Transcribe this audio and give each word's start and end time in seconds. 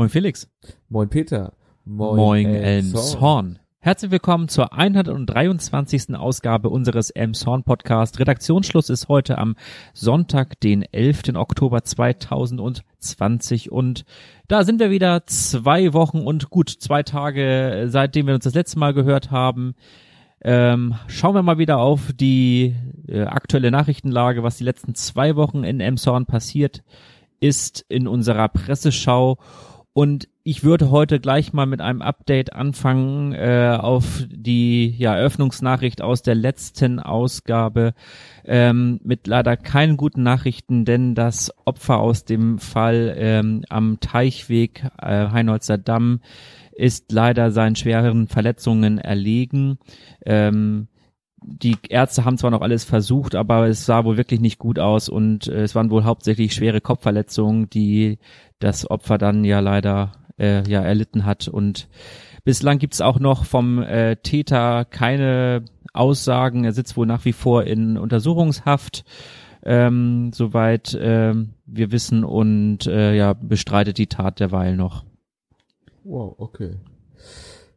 Moin 0.00 0.08
Felix. 0.08 0.48
Moin 0.88 1.10
Peter. 1.10 1.52
Moin, 1.84 2.16
Moin 2.16 2.46
Elmshorn. 2.46 3.58
Herzlich 3.80 4.10
willkommen 4.10 4.48
zur 4.48 4.72
123. 4.72 6.16
Ausgabe 6.16 6.70
unseres 6.70 7.10
Elmshorn 7.10 7.64
Podcast. 7.64 8.18
Redaktionsschluss 8.18 8.88
ist 8.88 9.08
heute 9.08 9.36
am 9.36 9.56
Sonntag, 9.92 10.58
den 10.60 10.84
11. 10.90 11.34
Oktober 11.34 11.84
2020 11.84 13.70
und 13.70 14.06
da 14.48 14.64
sind 14.64 14.80
wir 14.80 14.90
wieder 14.90 15.26
zwei 15.26 15.92
Wochen 15.92 16.20
und 16.20 16.48
gut 16.48 16.70
zwei 16.70 17.02
Tage, 17.02 17.84
seitdem 17.88 18.26
wir 18.26 18.32
uns 18.36 18.44
das 18.44 18.54
letzte 18.54 18.78
Mal 18.78 18.94
gehört 18.94 19.30
haben. 19.30 19.74
Ähm, 20.40 20.94
schauen 21.08 21.34
wir 21.34 21.42
mal 21.42 21.58
wieder 21.58 21.76
auf 21.76 22.10
die 22.14 22.74
äh, 23.06 23.24
aktuelle 23.24 23.70
Nachrichtenlage, 23.70 24.42
was 24.42 24.56
die 24.56 24.64
letzten 24.64 24.94
zwei 24.94 25.36
Wochen 25.36 25.62
in 25.62 25.78
Elmshorn 25.78 26.24
passiert 26.24 26.82
ist 27.40 27.84
in 27.88 28.06
unserer 28.06 28.48
Presseschau 28.48 29.38
und 29.92 30.28
ich 30.42 30.64
würde 30.64 30.90
heute 30.90 31.20
gleich 31.20 31.52
mal 31.52 31.66
mit 31.66 31.80
einem 31.80 32.00
Update 32.00 32.52
anfangen 32.52 33.32
äh, 33.32 33.76
auf 33.78 34.24
die 34.30 34.88
ja, 34.96 35.16
Eröffnungsnachricht 35.16 36.00
aus 36.00 36.22
der 36.22 36.34
letzten 36.34 36.98
Ausgabe 36.98 37.94
ähm, 38.44 39.00
mit 39.04 39.26
leider 39.26 39.56
keinen 39.56 39.96
guten 39.96 40.22
Nachrichten, 40.22 40.84
denn 40.84 41.14
das 41.14 41.52
Opfer 41.64 41.98
aus 41.98 42.24
dem 42.24 42.58
Fall 42.58 43.14
ähm, 43.16 43.64
am 43.68 44.00
Teichweg 44.00 44.84
äh, 45.00 45.28
Heinolzer 45.30 45.78
Damm 45.78 46.20
ist 46.72 47.12
leider 47.12 47.50
seinen 47.50 47.76
schweren 47.76 48.26
Verletzungen 48.26 48.98
erlegen. 48.98 49.78
Ähm, 50.24 50.88
die 51.42 51.76
Ärzte 51.88 52.24
haben 52.24 52.38
zwar 52.38 52.50
noch 52.50 52.60
alles 52.60 52.84
versucht, 52.84 53.34
aber 53.34 53.68
es 53.68 53.86
sah 53.86 54.04
wohl 54.04 54.16
wirklich 54.16 54.40
nicht 54.40 54.58
gut 54.58 54.78
aus 54.78 55.08
und 55.08 55.48
äh, 55.48 55.62
es 55.62 55.74
waren 55.74 55.90
wohl 55.90 56.04
hauptsächlich 56.04 56.54
schwere 56.54 56.80
Kopfverletzungen, 56.80 57.70
die 57.70 58.18
das 58.58 58.90
Opfer 58.90 59.18
dann 59.18 59.44
ja 59.44 59.60
leider 59.60 60.12
äh, 60.38 60.68
ja 60.68 60.82
erlitten 60.82 61.24
hat 61.24 61.48
und 61.48 61.88
bislang 62.44 62.78
gibt's 62.78 63.00
auch 63.00 63.18
noch 63.18 63.44
vom 63.44 63.82
äh, 63.82 64.16
Täter 64.16 64.84
keine 64.84 65.64
Aussagen. 65.92 66.64
Er 66.64 66.72
sitzt 66.72 66.96
wohl 66.96 67.06
nach 67.06 67.24
wie 67.24 67.32
vor 67.32 67.64
in 67.64 67.96
Untersuchungshaft, 67.96 69.04
ähm, 69.62 70.32
soweit 70.32 70.94
äh, 70.94 71.34
wir 71.66 71.92
wissen 71.92 72.24
und 72.24 72.86
äh, 72.86 73.14
ja 73.14 73.34
bestreitet 73.34 73.98
die 73.98 74.06
Tat 74.06 74.40
derweil 74.40 74.76
noch. 74.76 75.04
Wow, 76.04 76.34
okay. 76.38 76.76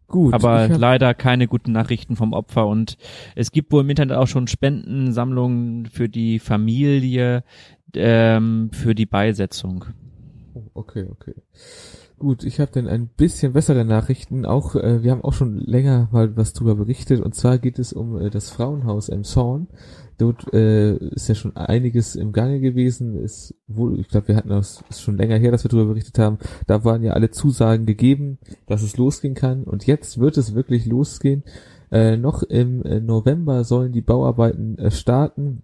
Gut. 0.08 0.34
Aber 0.34 0.68
leider 0.68 1.14
keine 1.14 1.48
guten 1.48 1.72
Nachrichten 1.72 2.16
vom 2.16 2.34
Opfer 2.34 2.68
und 2.68 2.98
es 3.36 3.52
gibt 3.52 3.72
wohl 3.72 3.82
im 3.82 3.90
Internet 3.90 4.18
auch 4.18 4.28
schon 4.28 4.48
Spendensammlungen 4.48 5.88
für 5.88 6.10
die 6.10 6.40
Familie, 6.40 7.44
ähm, 7.96 8.70
für 8.72 8.96
die 8.96 9.06
Beisetzung. 9.06 9.86
Oh, 10.54 10.64
okay, 10.74 11.08
okay. 11.10 11.34
Gut, 12.20 12.44
ich 12.44 12.60
habe 12.60 12.72
dann 12.72 12.88
ein 12.88 13.08
bisschen 13.08 13.54
bessere 13.54 13.84
Nachrichten. 13.84 14.46
Auch 14.46 14.76
äh, 14.76 15.04
wir 15.04 15.12
haben 15.12 15.24
auch 15.24 15.34
schon 15.34 15.58
länger 15.58 16.08
mal 16.12 16.38
was 16.38 16.54
drüber 16.54 16.76
berichtet. 16.76 17.20
Und 17.22 17.36
zwar 17.36 17.58
geht 17.58 17.80
es 17.80 17.92
um 17.92 18.18
äh, 18.18 18.30
das 18.30 18.50
Frauenhaus 18.50 19.10
im 19.10 19.24
Zorn. 19.24 19.68
Dort 20.18 20.54
äh, 20.54 20.96
ist 20.96 21.28
ja 21.28 21.36
schon 21.36 21.56
einiges 21.56 22.16
im 22.16 22.32
Gange 22.32 22.60
gewesen. 22.60 23.16
Ist 23.16 23.56
wohl, 23.68 24.00
ich 24.00 24.08
glaube, 24.08 24.30
wir 24.30 24.36
hatten 24.36 24.50
das 24.50 24.84
ist 24.90 25.02
schon 25.02 25.18
länger 25.18 25.38
her, 25.38 25.52
dass 25.52 25.64
wir 25.64 25.70
darüber 25.70 25.90
berichtet 25.90 26.20
haben. 26.20 26.38
Da 26.68 26.84
waren 26.86 27.04
ja 27.04 27.14
alle 27.14 27.32
Zusagen 27.32 27.86
gegeben, 27.86 28.38
dass 28.68 28.84
es 28.84 28.98
losgehen 28.98 29.36
kann. 29.36 29.64
Und 29.64 29.88
jetzt 29.88 30.20
wird 30.20 30.38
es 30.38 30.56
wirklich 30.56 30.86
losgehen. 30.86 31.44
Äh, 31.92 32.18
noch 32.18 32.44
im 32.44 32.84
äh, 32.84 33.00
November 33.00 33.64
sollen 33.64 33.92
die 33.92 34.02
Bauarbeiten 34.02 34.78
äh, 34.78 34.92
starten. 34.92 35.64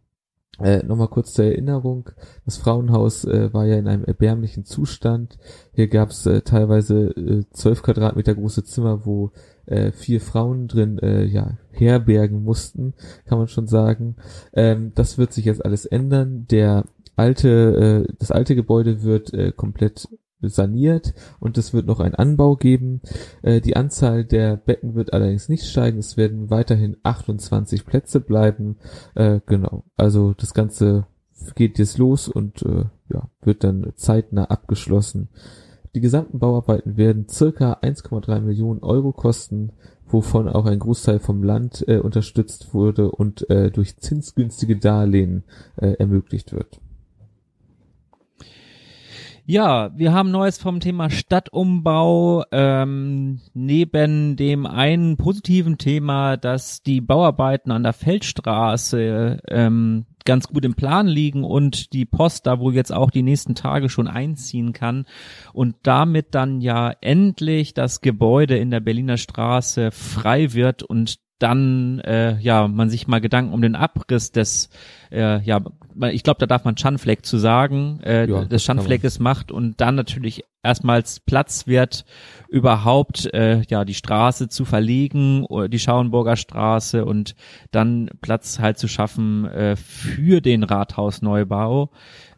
Äh, 0.62 0.84
Nochmal 0.86 1.08
kurz 1.08 1.34
zur 1.34 1.46
Erinnerung, 1.46 2.10
das 2.46 2.58
Frauenhaus 2.58 3.26
äh, 3.26 3.54
war 3.54 3.66
ja 3.66 3.78
in 3.78 3.88
einem 3.88 4.04
erbärmlichen 4.04 4.66
Zustand. 4.66 5.38
Hier 5.74 5.88
gab 5.88 6.10
es 6.10 6.26
äh, 6.26 6.42
teilweise 6.42 7.10
äh, 7.10 7.44
zwölf 7.52 7.82
Quadratmeter 7.82 8.36
große 8.36 8.64
Zimmer, 8.64 9.06
wo 9.06 9.32
äh, 9.66 9.92
vier 9.92 10.20
Frauen 10.22 10.68
drin 10.68 11.00
äh, 11.00 11.24
ja, 11.26 11.58
herbergen 11.72 12.44
mussten, 12.44 12.94
kann 13.26 13.38
man 13.38 13.48
schon 13.48 13.68
sagen. 13.68 14.16
Ähm, 14.54 14.92
das 14.96 15.18
wird 15.18 15.34
sich 15.34 15.46
jetzt 15.46 15.64
alles 15.64 15.86
ändern. 15.86 16.46
Der 16.50 16.86
alte, 17.16 18.06
äh, 18.10 18.14
das 18.18 18.32
alte 18.32 18.56
Gebäude 18.56 19.04
wird 19.04 19.34
äh, 19.34 19.52
komplett 19.52 20.08
saniert 20.42 21.14
und 21.40 21.58
es 21.58 21.74
wird 21.74 21.86
noch 21.86 22.00
einen 22.00 22.16
Anbau 22.16 22.56
geben. 22.56 23.02
Äh, 23.42 23.62
die 23.62 23.76
Anzahl 23.76 24.24
der 24.24 24.58
Betten 24.58 24.96
wird 24.96 25.14
allerdings 25.14 25.50
nicht 25.50 25.66
steigen. 25.66 26.00
Es 26.00 26.18
werden 26.18 26.50
weiterhin 26.50 26.98
28 27.04 27.86
Plätze 27.86 28.20
bleiben. 28.20 28.78
Äh, 29.16 29.42
genau. 29.46 29.84
Also 29.98 30.34
das 30.34 30.54
Ganze 30.54 31.08
geht 31.56 31.80
jetzt 31.80 31.98
los 31.98 32.28
und 32.28 32.62
äh, 32.64 32.86
ja, 33.12 33.30
wird 33.42 33.64
dann 33.64 33.92
zeitnah 33.96 34.46
abgeschlossen. 34.46 35.30
Die 35.96 36.02
gesamten 36.02 36.40
Bauarbeiten 36.40 36.98
werden 36.98 37.28
circa 37.28 37.74
1,3 37.82 38.42
Millionen 38.42 38.84
Euro 38.84 39.12
kosten, 39.12 39.72
wovon 40.08 40.48
auch 40.48 40.66
ein 40.66 40.80
Großteil 40.80 41.20
vom 41.20 41.44
Land 41.44 41.84
äh, 41.88 41.98
unterstützt 41.98 42.74
wurde 42.74 43.12
und 43.12 43.50
äh, 43.50 43.72
durch 43.72 43.98
zinsgünstige 43.98 44.78
Darlehen 44.78 45.44
äh, 45.78 45.94
ermöglicht 45.94 46.54
wird. 46.54 46.80
Ja, 49.52 49.90
wir 49.96 50.14
haben 50.14 50.30
Neues 50.30 50.60
vom 50.60 50.80
Thema 50.80 51.10
Stadtumbau. 51.10 52.44
Ähm, 52.52 53.42
neben 53.56 54.36
dem 54.36 54.68
einen 54.68 55.18
positiven 55.18 55.80
Thema, 55.80 56.38
dass 56.38 56.84
die 56.84 57.02
Bauarbeiten 57.02 57.72
an 57.72 57.82
der 57.82 57.94
Feldstraße 57.94 59.40
ähm, 59.48 60.06
ganz 60.24 60.50
gut 60.50 60.66
im 60.66 60.76
Plan 60.76 61.08
liegen 61.08 61.44
und 61.44 61.94
die 61.94 62.06
Post 62.06 62.46
da 62.46 62.60
wohl 62.60 62.76
jetzt 62.76 62.94
auch 62.94 63.10
die 63.10 63.24
nächsten 63.24 63.56
Tage 63.56 63.90
schon 63.90 64.08
einziehen 64.08 64.72
kann 64.72 65.08
und 65.52 65.78
damit 65.82 66.36
dann 66.36 66.62
ja 66.62 66.94
endlich 67.02 67.74
das 67.74 68.02
Gebäude 68.02 68.56
in 68.56 68.70
der 68.70 68.82
Berliner 68.82 69.18
Straße 69.18 69.90
frei 69.90 70.54
wird 70.54 70.84
und 70.84 71.18
dann 71.40 72.00
äh, 72.00 72.38
ja 72.40 72.68
man 72.68 72.90
sich 72.90 73.08
mal 73.08 73.22
Gedanken 73.22 73.54
um 73.54 73.62
den 73.62 73.76
Abriss 73.76 74.32
des 74.32 74.70
äh, 75.12 75.42
ja 75.42 75.62
ich 76.12 76.24
glaube 76.24 76.40
da 76.40 76.46
darf 76.46 76.66
man 76.66 76.78
Schandfleck 76.78 77.26
zu 77.26 77.38
sagen 77.38 78.02
äh, 78.04 78.30
ja, 78.30 78.46
des 78.46 78.64
Schandfleckes 78.64 79.20
macht 79.20 79.52
und 79.52 79.82
dann 79.82 79.96
natürlich 79.96 80.44
erstmals 80.62 81.22
Platz 81.22 81.66
wird 81.66 82.06
überhaupt 82.50 83.34
äh, 83.34 83.62
ja 83.70 83.86
die 83.86 83.94
Straße 83.94 84.50
zu 84.50 84.66
verlegen 84.66 85.46
die 85.70 85.80
Schauenburger 85.80 86.36
Straße 86.36 87.06
und 87.06 87.36
dann 87.72 88.10
Platz 88.22 88.60
halt 88.60 88.78
zu 88.78 88.88
schaffen 88.88 89.46
äh, 89.46 89.76
für 89.76 90.42
den 90.42 90.64
Rathausneubau 90.64 91.92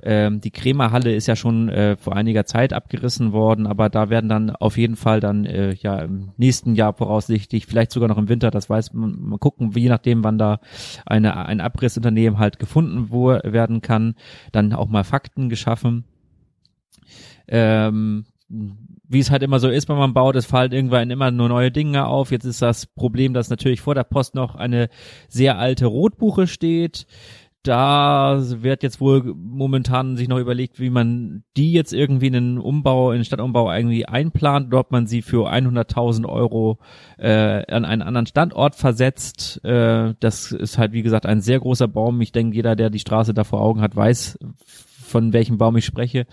ähm, 0.03 0.41
die 0.41 0.51
Kremerhalle 0.51 1.13
ist 1.13 1.28
ja 1.28 1.35
schon 1.35 1.69
äh, 1.69 1.95
vor 1.97 2.16
einiger 2.16 2.45
Zeit 2.45 2.73
abgerissen 2.73 3.31
worden, 3.31 3.67
aber 3.67 3.89
da 3.89 4.09
werden 4.09 4.29
dann 4.29 4.50
auf 4.50 4.78
jeden 4.78 4.95
Fall 4.95 5.19
dann 5.19 5.45
äh, 5.45 5.73
ja 5.73 6.00
im 6.00 6.31
nächsten 6.38 6.75
Jahr 6.75 6.94
voraussichtlich, 6.94 7.66
vielleicht 7.66 7.91
sogar 7.91 8.09
noch 8.09 8.17
im 8.17 8.29
Winter, 8.29 8.51
das 8.51 8.69
weiß 8.69 8.94
man, 8.94 9.19
mal 9.19 9.38
gucken, 9.38 9.72
je 9.75 9.90
nachdem, 9.90 10.23
wann 10.23 10.38
da 10.38 10.59
eine, 11.06 11.45
ein 11.45 11.61
Abrissunternehmen 11.61 12.40
halt 12.40 12.59
gefunden 12.59 13.07
wo, 13.09 13.28
werden 13.29 13.81
kann, 13.81 14.16
dann 14.51 14.73
auch 14.73 14.88
mal 14.88 15.03
Fakten 15.03 15.50
geschaffen. 15.50 16.06
Ähm, 17.47 18.25
wie 19.11 19.19
es 19.19 19.29
halt 19.29 19.44
immer 19.44 19.59
so 19.59 19.69
ist, 19.69 19.90
wenn 19.90 19.97
man 19.97 20.13
baut, 20.13 20.35
es 20.35 20.45
fallen 20.45 20.72
irgendwann 20.72 21.09
immer 21.09 21.31
nur 21.31 21.50
neue 21.50 21.72
Dinge 21.72 22.07
auf. 22.07 22.31
Jetzt 22.31 22.45
ist 22.45 22.61
das 22.61 22.85
Problem, 22.85 23.34
dass 23.34 23.50
natürlich 23.50 23.81
vor 23.81 23.95
der 23.95 24.03
Post 24.03 24.35
noch 24.35 24.56
eine 24.56 24.90
sehr 25.28 25.57
alte 25.57 25.85
Rotbuche 25.85 26.47
steht 26.47 27.07
da 27.63 28.39
wird 28.39 28.81
jetzt 28.81 28.99
wohl 28.99 29.35
momentan 29.35 30.17
sich 30.17 30.27
noch 30.27 30.39
überlegt, 30.39 30.79
wie 30.79 30.89
man 30.89 31.44
die 31.55 31.72
jetzt 31.72 31.94
irgendwie 31.94 32.27
in 32.27 32.33
den 32.33 32.57
Umbau, 32.57 33.11
in 33.11 33.19
den 33.19 33.25
Stadtumbau 33.25 33.72
irgendwie 33.72 34.05
einplant 34.07 34.67
oder 34.67 34.79
ob 34.79 34.91
man 34.91 35.05
sie 35.05 35.22
für 35.22 35.51
100.000 35.51 36.27
Euro 36.27 36.79
äh, 37.17 37.63
an 37.72 37.85
einen 37.85 38.01
anderen 38.01 38.25
Standort 38.25 38.75
versetzt. 38.75 39.63
Äh, 39.63 40.16
das 40.19 40.51
ist 40.51 40.79
halt, 40.79 40.94
wie 40.94 41.03
gesagt, 41.03 41.27
ein 41.27 41.41
sehr 41.41 41.59
großer 41.59 41.88
Baum. 41.88 42.19
Ich 42.22 42.31
denke, 42.31 42.55
jeder, 42.55 42.75
der 42.75 42.89
die 42.89 42.99
Straße 42.99 43.33
da 43.33 43.44
vor 43.44 43.61
Augen 43.61 43.81
hat, 43.81 43.95
weiß, 43.95 44.39
von 45.03 45.31
welchem 45.31 45.59
Baum 45.59 45.78
ich 45.78 45.85
spreche. 45.85 46.25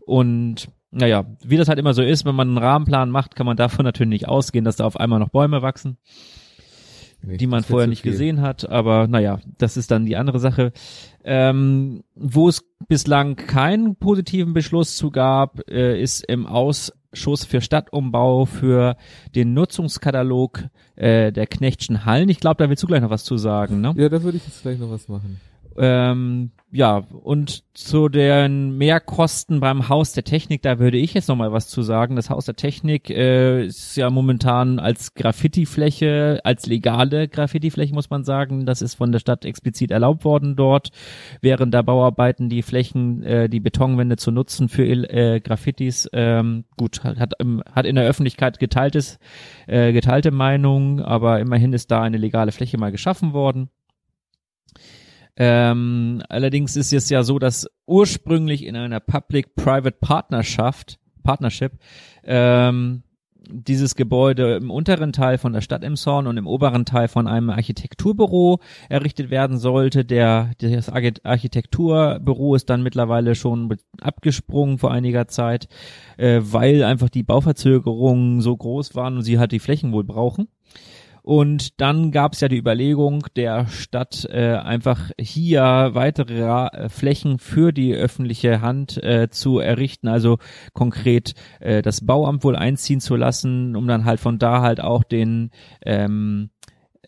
Und 0.00 0.68
naja, 0.90 1.24
wie 1.42 1.56
das 1.56 1.68
halt 1.68 1.78
immer 1.78 1.94
so 1.94 2.02
ist, 2.02 2.26
wenn 2.26 2.34
man 2.34 2.48
einen 2.48 2.58
Rahmenplan 2.58 3.10
macht, 3.10 3.34
kann 3.34 3.46
man 3.46 3.56
davon 3.56 3.84
natürlich 3.86 4.10
nicht 4.10 4.28
ausgehen, 4.28 4.64
dass 4.66 4.76
da 4.76 4.84
auf 4.84 5.00
einmal 5.00 5.20
noch 5.20 5.30
Bäume 5.30 5.62
wachsen 5.62 5.96
nee, 7.26 7.36
die 7.36 7.46
man 7.46 7.62
vorher 7.62 7.86
nicht 7.86 8.02
viel. 8.02 8.12
gesehen 8.12 8.40
hat. 8.40 8.68
Aber 8.68 9.06
naja, 9.08 9.40
das 9.58 9.76
ist 9.76 9.90
dann 9.90 10.06
die 10.06 10.16
andere 10.16 10.38
Sache. 10.38 10.72
Ähm, 11.24 12.04
wo 12.14 12.48
es 12.48 12.64
bislang 12.88 13.36
keinen 13.36 13.96
positiven 13.96 14.54
Beschluss 14.54 14.96
zu 14.96 15.10
gab, 15.10 15.68
äh, 15.68 16.00
ist 16.00 16.24
im 16.24 16.46
Ausschuss 16.46 17.44
für 17.44 17.60
Stadtumbau 17.60 18.44
für 18.44 18.96
den 19.34 19.52
Nutzungskatalog 19.54 20.64
äh, 20.94 21.32
der 21.32 21.46
Knechtschen 21.46 22.04
Hallen. 22.04 22.28
Ich 22.28 22.40
glaube, 22.40 22.62
da 22.62 22.70
willst 22.70 22.82
du 22.82 22.86
gleich 22.86 23.02
noch 23.02 23.10
was 23.10 23.24
zu 23.24 23.36
sagen, 23.36 23.80
ne? 23.80 23.92
Ja, 23.96 24.08
da 24.08 24.22
würde 24.22 24.36
ich 24.38 24.46
jetzt 24.46 24.62
gleich 24.62 24.78
noch 24.78 24.90
was 24.90 25.08
machen. 25.08 25.40
Ähm, 25.78 26.50
ja, 26.72 27.04
und 27.22 27.64
zu 27.74 28.08
den 28.08 28.76
Mehrkosten 28.76 29.60
beim 29.60 29.88
Haus 29.88 30.12
der 30.12 30.24
Technik, 30.24 30.62
da 30.62 30.78
würde 30.78 30.98
ich 30.98 31.14
jetzt 31.14 31.28
nochmal 31.28 31.52
was 31.52 31.68
zu 31.68 31.82
sagen. 31.82 32.16
Das 32.16 32.28
Haus 32.28 32.44
der 32.44 32.56
Technik 32.56 33.08
äh, 33.08 33.64
ist 33.64 33.96
ja 33.96 34.10
momentan 34.10 34.78
als 34.78 35.14
Graffiti-Fläche, 35.14 36.40
als 36.44 36.66
legale 36.66 37.28
Graffiti-Fläche 37.28 37.94
muss 37.94 38.10
man 38.10 38.24
sagen. 38.24 38.66
Das 38.66 38.82
ist 38.82 38.94
von 38.94 39.12
der 39.12 39.20
Stadt 39.20 39.44
explizit 39.44 39.90
erlaubt 39.90 40.24
worden 40.24 40.56
dort, 40.56 40.90
während 41.40 41.72
der 41.72 41.82
Bauarbeiten 41.82 42.48
die 42.48 42.62
Flächen, 42.62 43.22
äh, 43.22 43.48
die 43.48 43.60
Betonwände 43.60 44.16
zu 44.16 44.30
nutzen 44.30 44.68
für 44.68 44.84
äh, 44.84 45.40
Graffitis. 45.40 46.10
Ähm, 46.12 46.64
gut, 46.76 47.04
hat, 47.04 47.32
hat 47.72 47.86
in 47.86 47.94
der 47.94 48.04
Öffentlichkeit 48.04 48.58
geteiltes, 48.58 49.18
äh, 49.66 49.92
geteilte 49.92 50.30
Meinung, 50.30 51.00
aber 51.00 51.40
immerhin 51.40 51.72
ist 51.72 51.90
da 51.90 52.02
eine 52.02 52.18
legale 52.18 52.52
Fläche 52.52 52.76
mal 52.76 52.92
geschaffen 52.92 53.32
worden. 53.32 53.70
Ähm, 55.36 56.22
allerdings 56.28 56.76
ist 56.76 56.92
es 56.92 57.10
ja 57.10 57.22
so, 57.22 57.38
dass 57.38 57.68
ursprünglich 57.86 58.64
in 58.64 58.76
einer 58.76 59.00
Public-Private 59.00 59.96
Partnerschaft, 60.00 60.98
Partnership, 61.22 61.72
ähm, 62.24 63.02
dieses 63.48 63.94
Gebäude 63.94 64.56
im 64.56 64.70
unteren 64.70 65.12
Teil 65.12 65.38
von 65.38 65.52
der 65.52 65.60
Stadt 65.60 65.84
Emshorn 65.84 66.26
und 66.26 66.36
im 66.36 66.46
oberen 66.46 66.84
Teil 66.84 67.08
von 67.08 67.26
einem 67.26 67.50
Architekturbüro 67.50 68.60
errichtet 68.88 69.30
werden 69.30 69.58
sollte. 69.58 70.04
Der, 70.04 70.50
das 70.58 70.90
Architekturbüro 70.90 72.54
ist 72.54 72.68
dann 72.70 72.82
mittlerweile 72.82 73.34
schon 73.34 73.76
abgesprungen 74.00 74.78
vor 74.78 74.90
einiger 74.90 75.28
Zeit, 75.28 75.68
äh, 76.16 76.40
weil 76.42 76.82
einfach 76.82 77.08
die 77.08 77.22
Bauverzögerungen 77.22 78.40
so 78.40 78.56
groß 78.56 78.94
waren 78.94 79.16
und 79.16 79.22
sie 79.22 79.38
halt 79.38 79.52
die 79.52 79.60
Flächen 79.60 79.92
wohl 79.92 80.04
brauchen. 80.04 80.48
Und 81.26 81.80
dann 81.80 82.12
gab 82.12 82.34
es 82.34 82.40
ja 82.40 82.46
die 82.46 82.56
Überlegung 82.56 83.26
der 83.34 83.66
Stadt, 83.66 84.28
äh, 84.30 84.58
einfach 84.58 85.10
hier 85.18 85.90
weitere 85.92 86.44
Ra 86.44 86.88
Flächen 86.88 87.40
für 87.40 87.72
die 87.72 87.92
öffentliche 87.96 88.60
Hand 88.60 89.02
äh, 89.02 89.28
zu 89.28 89.58
errichten, 89.58 90.06
also 90.06 90.38
konkret 90.72 91.34
äh, 91.58 91.82
das 91.82 92.06
Bauamt 92.06 92.44
wohl 92.44 92.54
einziehen 92.54 93.00
zu 93.00 93.16
lassen, 93.16 93.74
um 93.74 93.88
dann 93.88 94.04
halt 94.04 94.20
von 94.20 94.38
da 94.38 94.62
halt 94.62 94.80
auch 94.80 95.02
den 95.02 95.50
ähm, 95.84 96.50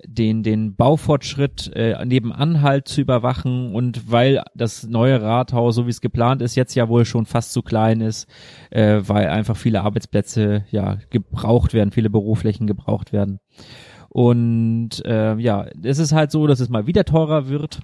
den 0.04 0.42
den 0.42 0.74
Baufortschritt 0.74 1.70
äh, 1.76 2.04
nebenan 2.04 2.60
halt 2.60 2.88
zu 2.88 3.00
überwachen 3.00 3.72
und 3.72 4.10
weil 4.10 4.42
das 4.52 4.82
neue 4.82 5.22
Rathaus, 5.22 5.76
so 5.76 5.86
wie 5.86 5.90
es 5.90 6.00
geplant 6.00 6.42
ist, 6.42 6.56
jetzt 6.56 6.74
ja 6.74 6.88
wohl 6.88 7.04
schon 7.04 7.24
fast 7.24 7.52
zu 7.52 7.62
klein 7.62 8.00
ist, 8.00 8.26
äh, 8.70 9.00
weil 9.00 9.28
einfach 9.28 9.56
viele 9.56 9.82
Arbeitsplätze 9.82 10.64
ja 10.72 10.98
gebraucht 11.10 11.72
werden, 11.72 11.92
viele 11.92 12.10
Büroflächen 12.10 12.66
gebraucht 12.66 13.12
werden. 13.12 13.38
Und 14.08 15.04
äh, 15.04 15.36
ja, 15.36 15.66
es 15.82 15.98
ist 15.98 16.12
halt 16.12 16.30
so, 16.30 16.46
dass 16.46 16.60
es 16.60 16.68
mal 16.68 16.86
wieder 16.86 17.04
teurer 17.04 17.48
wird 17.48 17.80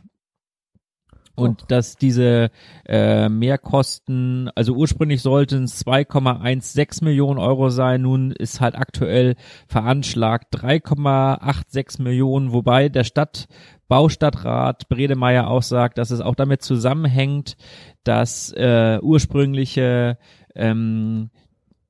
und 1.37 1.63
oh. 1.63 1.67
dass 1.69 1.97
diese 1.97 2.51
äh, 2.87 3.29
Mehrkosten, 3.29 4.51
also 4.55 4.75
ursprünglich 4.75 5.23
sollten 5.23 5.65
es 5.65 5.85
2,16 5.85 7.05
Millionen 7.05 7.39
Euro 7.39 7.71
sein, 7.71 8.03
nun 8.03 8.31
ist 8.31 8.61
halt 8.61 8.77
aktuell 8.77 9.35
veranschlagt 9.67 10.55
3,86 10.55 12.03
Millionen, 12.03 12.53
wobei 12.53 12.89
der 12.89 13.05
Stadt 13.05 13.47
Baustadtrat 13.89 14.89
Bredemeier 14.89 15.49
auch 15.49 15.63
sagt, 15.63 15.99
dass 15.99 16.11
es 16.11 16.21
auch 16.21 16.35
damit 16.35 16.63
zusammenhängt, 16.63 17.57
dass 18.03 18.53
äh, 18.53 18.99
ursprüngliche 19.03 20.19
ähm, 20.55 21.31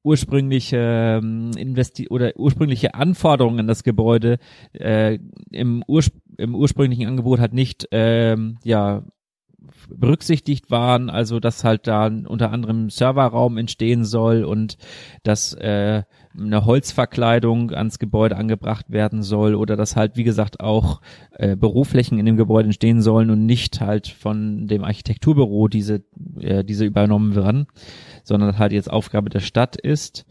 ursprüngliche 0.05 1.21
ähm, 1.23 1.51
Investi 1.57 2.09
oder 2.09 2.37
ursprüngliche 2.37 2.95
Anforderungen 2.95 3.61
an 3.61 3.67
das 3.67 3.83
Gebäude 3.83 4.39
äh, 4.73 5.19
im, 5.51 5.83
Urspr 5.87 6.21
im 6.37 6.55
ursprünglichen 6.55 7.07
Angebot 7.07 7.41
halt 7.41 7.55
nicht 7.55 7.89
ähm, 7.93 8.59
ja 8.65 9.05
berücksichtigt 9.89 10.71
waren, 10.71 11.11
also 11.11 11.41
dass 11.41 11.65
halt 11.65 11.87
da 11.87 12.07
unter 12.07 12.51
anderem 12.51 12.91
Serverraum 12.91 13.57
entstehen 13.59 14.05
soll 14.05 14.45
und 14.45 14.77
dass 15.23 15.53
äh, 15.55 16.03
eine 16.37 16.65
Holzverkleidung 16.65 17.71
ans 17.73 17.99
Gebäude 17.99 18.37
angebracht 18.37 18.91
werden 18.91 19.23
soll 19.23 19.55
oder 19.55 19.77
dass 19.77 19.97
halt 19.97 20.17
wie 20.17 20.25
gesagt 20.25 20.61
auch 20.61 21.01
äh, 21.33 21.57
Büroflächen 21.57 22.19
in 22.19 22.27
dem 22.27 22.37
Gebäude 22.37 22.67
entstehen 22.67 23.03
sollen 23.03 23.31
und 23.31 23.47
nicht 23.47 23.81
halt 23.81 24.09
von 24.09 24.67
dem 24.67 24.85
Architekturbüro 24.85 25.69
diese 25.69 26.03
äh, 26.41 26.65
diese 26.65 26.85
übernommen 26.85 27.35
werden 27.35 27.67
sondern 28.25 28.59
halt 28.59 28.73
jetzt 28.73 28.91
Aufgabe 28.91 29.31
der 29.31 29.41
Stadt 29.41 29.77
ist. 29.77 30.27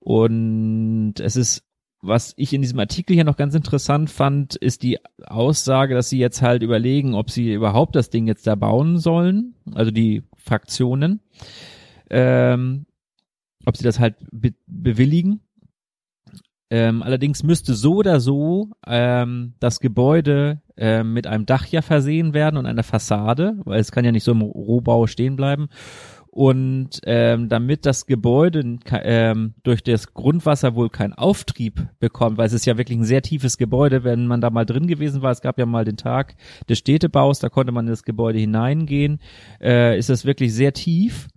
Und 0.00 1.14
es 1.20 1.36
ist, 1.36 1.64
was 2.00 2.34
ich 2.36 2.52
in 2.52 2.62
diesem 2.62 2.78
Artikel 2.78 3.14
hier 3.14 3.24
noch 3.24 3.36
ganz 3.36 3.54
interessant 3.54 4.10
fand, 4.10 4.54
ist 4.54 4.82
die 4.82 4.98
Aussage, 5.26 5.94
dass 5.94 6.08
sie 6.08 6.18
jetzt 6.18 6.42
halt 6.42 6.62
überlegen, 6.62 7.14
ob 7.14 7.30
sie 7.30 7.52
überhaupt 7.52 7.96
das 7.96 8.10
Ding 8.10 8.26
jetzt 8.26 8.46
da 8.46 8.54
bauen 8.54 8.98
sollen, 8.98 9.54
also 9.74 9.90
die 9.90 10.22
Fraktionen, 10.36 11.20
ähm, 12.10 12.86
ob 13.66 13.76
sie 13.76 13.84
das 13.84 13.98
halt 13.98 14.16
be 14.30 14.54
bewilligen. 14.66 15.40
Ähm, 16.70 17.02
allerdings 17.02 17.42
müsste 17.42 17.72
so 17.74 17.96
oder 17.96 18.20
so 18.20 18.68
ähm, 18.86 19.54
das 19.58 19.80
Gebäude 19.80 20.60
ähm, 20.76 21.14
mit 21.14 21.26
einem 21.26 21.46
Dach 21.46 21.66
ja 21.66 21.80
versehen 21.80 22.34
werden 22.34 22.58
und 22.58 22.66
einer 22.66 22.82
Fassade, 22.82 23.58
weil 23.64 23.80
es 23.80 23.90
kann 23.90 24.04
ja 24.04 24.12
nicht 24.12 24.24
so 24.24 24.32
im 24.32 24.42
Rohbau 24.42 25.06
stehen 25.06 25.34
bleiben. 25.34 25.70
Und 26.30 27.00
ähm, 27.04 27.48
damit 27.48 27.86
das 27.86 28.06
Gebäude 28.06 28.78
ähm, 28.92 29.54
durch 29.62 29.82
das 29.82 30.12
Grundwasser 30.12 30.74
wohl 30.74 30.90
keinen 30.90 31.14
Auftrieb 31.14 31.88
bekommt, 31.98 32.38
weil 32.38 32.46
es 32.46 32.52
ist 32.52 32.66
ja 32.66 32.76
wirklich 32.76 32.98
ein 32.98 33.04
sehr 33.04 33.22
tiefes 33.22 33.56
Gebäude, 33.56 34.04
wenn 34.04 34.26
man 34.26 34.40
da 34.40 34.50
mal 34.50 34.66
drin 34.66 34.86
gewesen 34.86 35.22
war, 35.22 35.32
es 35.32 35.40
gab 35.40 35.58
ja 35.58 35.66
mal 35.66 35.84
den 35.84 35.96
Tag 35.96 36.36
des 36.68 36.78
Städtebaus, 36.78 37.38
da 37.38 37.48
konnte 37.48 37.72
man 37.72 37.86
in 37.86 37.90
das 37.90 38.02
Gebäude 38.02 38.38
hineingehen, 38.38 39.20
äh, 39.60 39.98
ist 39.98 40.10
es 40.10 40.24
wirklich 40.24 40.54
sehr 40.54 40.72
tief. 40.72 41.28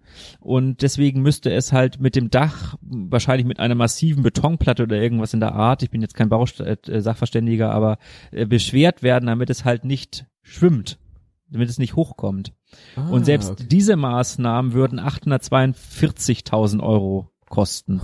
Und 0.42 0.82
deswegen 0.82 1.22
müsste 1.22 1.52
es 1.54 1.72
halt 1.72 2.02
mit 2.02 2.18
dem 2.18 2.30
Dach, 2.30 2.76
wahrscheinlich 2.82 3.48
mit 3.48 3.60
einer 3.60 3.76
massiven 3.76 4.24
Betonplatte 4.24 4.84
oder 4.84 4.98
irgendwas 4.98 5.34
in 5.34 5.40
der 5.40 5.56
Art, 5.56 5.84
ich 5.84 5.90
bin 5.90 6.02
jetzt 6.02 6.16
kein 6.16 6.28
Bausachverständiger, 6.28 7.68
äh, 7.68 7.72
aber 7.72 7.98
äh, 8.32 8.46
beschwert 8.46 9.04
werden, 9.04 9.28
damit 9.28 9.50
es 9.50 9.64
halt 9.64 9.86
nicht 9.86 10.26
schwimmt 10.44 11.00
damit 11.52 11.70
es 11.70 11.78
nicht 11.78 11.96
hochkommt. 11.96 12.54
Ah, 12.96 13.10
und 13.10 13.26
selbst 13.26 13.52
okay. 13.52 13.66
diese 13.70 13.96
Maßnahmen 13.96 14.74
würden 14.74 15.00
842.000 15.00 16.82
Euro 16.82 17.30
kosten. 17.50 18.02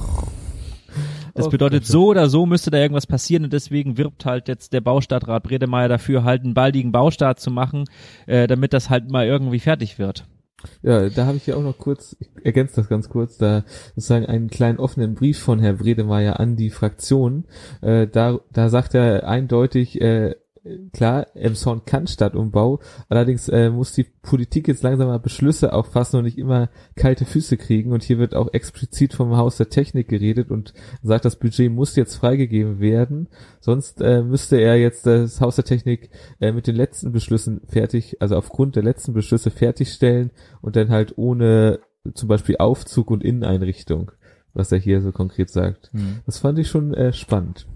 Das 1.33 1.49
bedeutet, 1.49 1.85
so 1.85 2.07
oder 2.07 2.29
so 2.29 2.45
müsste 2.45 2.71
da 2.71 2.79
irgendwas 2.79 3.05
passieren 3.05 3.43
und 3.43 3.53
deswegen 3.53 3.97
wirbt 3.97 4.25
halt 4.25 4.47
jetzt 4.47 4.73
der 4.73 4.81
Baustadtrat 4.81 5.43
Bredemeier 5.43 5.87
dafür, 5.87 6.23
halt 6.23 6.43
einen 6.43 6.55
baldigen 6.55 6.91
Baustart 6.91 7.39
zu 7.39 7.51
machen, 7.51 7.85
äh, 8.25 8.47
damit 8.47 8.73
das 8.73 8.89
halt 8.89 9.11
mal 9.11 9.27
irgendwie 9.27 9.59
fertig 9.59 9.99
wird. 9.99 10.25
Ja, 10.81 11.07
da 11.09 11.27
habe 11.27 11.37
ich 11.37 11.45
ja 11.45 11.55
auch 11.55 11.61
noch 11.61 11.77
kurz, 11.77 12.15
ich 12.19 12.29
ergänze 12.43 12.77
das 12.77 12.89
ganz 12.89 13.09
kurz, 13.09 13.37
da 13.37 13.63
sozusagen 13.95 14.25
einen 14.25 14.49
kleinen 14.49 14.79
offenen 14.79 15.13
Brief 15.13 15.37
von 15.37 15.59
Herr 15.59 15.73
Bredemeier 15.73 16.39
an 16.39 16.55
die 16.55 16.71
Fraktion. 16.71 17.45
Äh, 17.81 18.07
da, 18.07 18.39
da 18.51 18.69
sagt 18.69 18.95
er 18.95 19.27
eindeutig, 19.27 20.01
äh, 20.01 20.35
klar, 20.93 21.27
Emshorn 21.35 21.85
kann 21.85 22.07
Stadtumbau, 22.07 22.79
allerdings 23.09 23.49
äh, 23.49 23.69
muss 23.69 23.93
die 23.93 24.03
Politik 24.03 24.67
jetzt 24.67 24.83
langsam 24.83 25.07
mal 25.07 25.19
Beschlüsse 25.19 25.73
auffassen 25.73 26.17
und 26.17 26.25
nicht 26.25 26.37
immer 26.37 26.69
kalte 26.95 27.25
Füße 27.25 27.57
kriegen 27.57 27.91
und 27.91 28.03
hier 28.03 28.17
wird 28.17 28.35
auch 28.35 28.53
explizit 28.53 29.13
vom 29.13 29.37
Haus 29.37 29.57
der 29.57 29.69
Technik 29.69 30.07
geredet 30.07 30.51
und 30.51 30.73
sagt, 31.01 31.25
das 31.25 31.37
Budget 31.37 31.71
muss 31.71 31.95
jetzt 31.95 32.15
freigegeben 32.15 32.79
werden, 32.79 33.27
sonst 33.59 34.01
äh, 34.01 34.21
müsste 34.21 34.57
er 34.57 34.75
jetzt 34.75 35.05
das 35.05 35.41
Haus 35.41 35.55
der 35.55 35.65
Technik 35.65 36.09
äh, 36.39 36.51
mit 36.51 36.67
den 36.67 36.75
letzten 36.75 37.11
Beschlüssen 37.11 37.61
fertig, 37.67 38.21
also 38.21 38.35
aufgrund 38.35 38.75
der 38.75 38.83
letzten 38.83 39.13
Beschlüsse 39.13 39.51
fertigstellen 39.51 40.31
und 40.61 40.75
dann 40.75 40.89
halt 40.89 41.17
ohne 41.17 41.79
zum 42.13 42.29
Beispiel 42.29 42.57
Aufzug 42.57 43.11
und 43.11 43.23
Inneneinrichtung, 43.23 44.11
was 44.53 44.71
er 44.71 44.79
hier 44.79 45.01
so 45.01 45.11
konkret 45.11 45.49
sagt. 45.49 45.91
Hm. 45.93 46.19
Das 46.25 46.39
fand 46.39 46.59
ich 46.59 46.67
schon 46.67 46.93
äh, 46.93 47.13
spannend. 47.13 47.67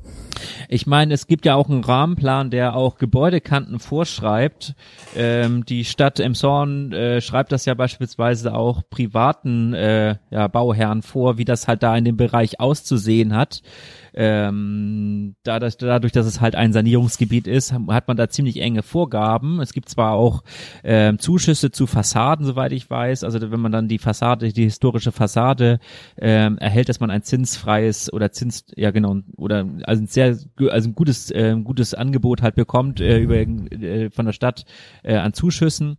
Ich 0.70 0.88
meine, 0.88 1.14
es 1.14 1.28
gibt 1.28 1.46
ja 1.46 1.56
auch 1.56 1.70
einen 1.70 1.84
Rahmenplan, 1.84 2.50
der 2.50 2.76
auch 2.76 2.98
Gebäudekanten 2.98 3.80
vorschreibt. 3.80 4.74
Ähm, 5.16 5.66
die 5.66 5.84
Stadt 5.84 6.20
Emshorn 6.20 6.94
äh, 6.94 7.22
schreibt 7.22 7.52
das 7.52 7.66
ja 7.66 7.74
beispielsweise 7.74 8.56
auch 8.56 8.82
privaten 8.90 9.74
äh, 9.74 10.16
ja, 10.30 10.48
Bauherren 10.48 11.02
vor, 11.02 11.38
wie 11.38 11.46
das 11.46 11.68
halt 11.68 11.84
da 11.84 11.96
in 11.96 12.06
dem 12.06 12.18
Bereich 12.18 12.60
auszusehen 12.60 13.36
hat 13.36 13.62
ähm, 14.14 15.36
dadurch, 15.44 15.78
dadurch, 15.78 16.12
dass 16.12 16.26
es 16.26 16.42
halt 16.42 16.56
ein 16.56 16.74
Sanierungsgebiet 16.74 17.48
ist, 17.48 17.74
hat 17.74 18.08
man 18.08 18.18
da 18.18 18.30
ziemlich 18.30 18.62
enge 18.62 18.84
Vorgaben. 18.84 19.62
Es 19.62 19.74
gibt 19.74 19.90
zwar 19.90 20.14
auch 20.14 20.44
ähm, 20.84 21.20
Zuschüsse 21.20 21.72
zu 21.72 21.88
Fassaden, 21.88 22.46
soweit 22.46 22.72
ich 22.74 22.90
weiß. 22.90 23.24
Also 23.24 23.52
wenn 23.52 23.60
man 23.60 23.72
dann 23.72 23.88
die 23.88 24.00
Fassade, 24.00 24.52
die 24.52 24.64
historische 24.64 25.12
Fassade 25.12 25.80
ähm, 26.18 26.58
erhält, 26.58 26.90
dass 26.90 27.00
man 27.00 27.12
ein 27.12 27.24
zinsfreies 27.24 28.12
oder 28.12 28.32
Zins, 28.32 28.66
ja 28.76 28.92
genau, 28.92 29.18
oder 29.38 29.66
also 29.84 30.01
ein 30.02 30.08
sehr, 30.08 30.38
also 30.70 30.90
ein 30.90 30.96
gutes, 30.96 31.32
äh, 31.32 31.56
gutes 31.64 31.94
Angebot 31.94 32.42
halt 32.42 32.56
bekommt 32.56 33.00
äh, 33.00 33.20
über 33.20 33.36
äh, 33.38 34.10
von 34.10 34.26
der 34.26 34.34
Stadt 34.34 34.66
äh, 35.04 35.16
an 35.16 35.34
Zuschüssen. 35.34 35.98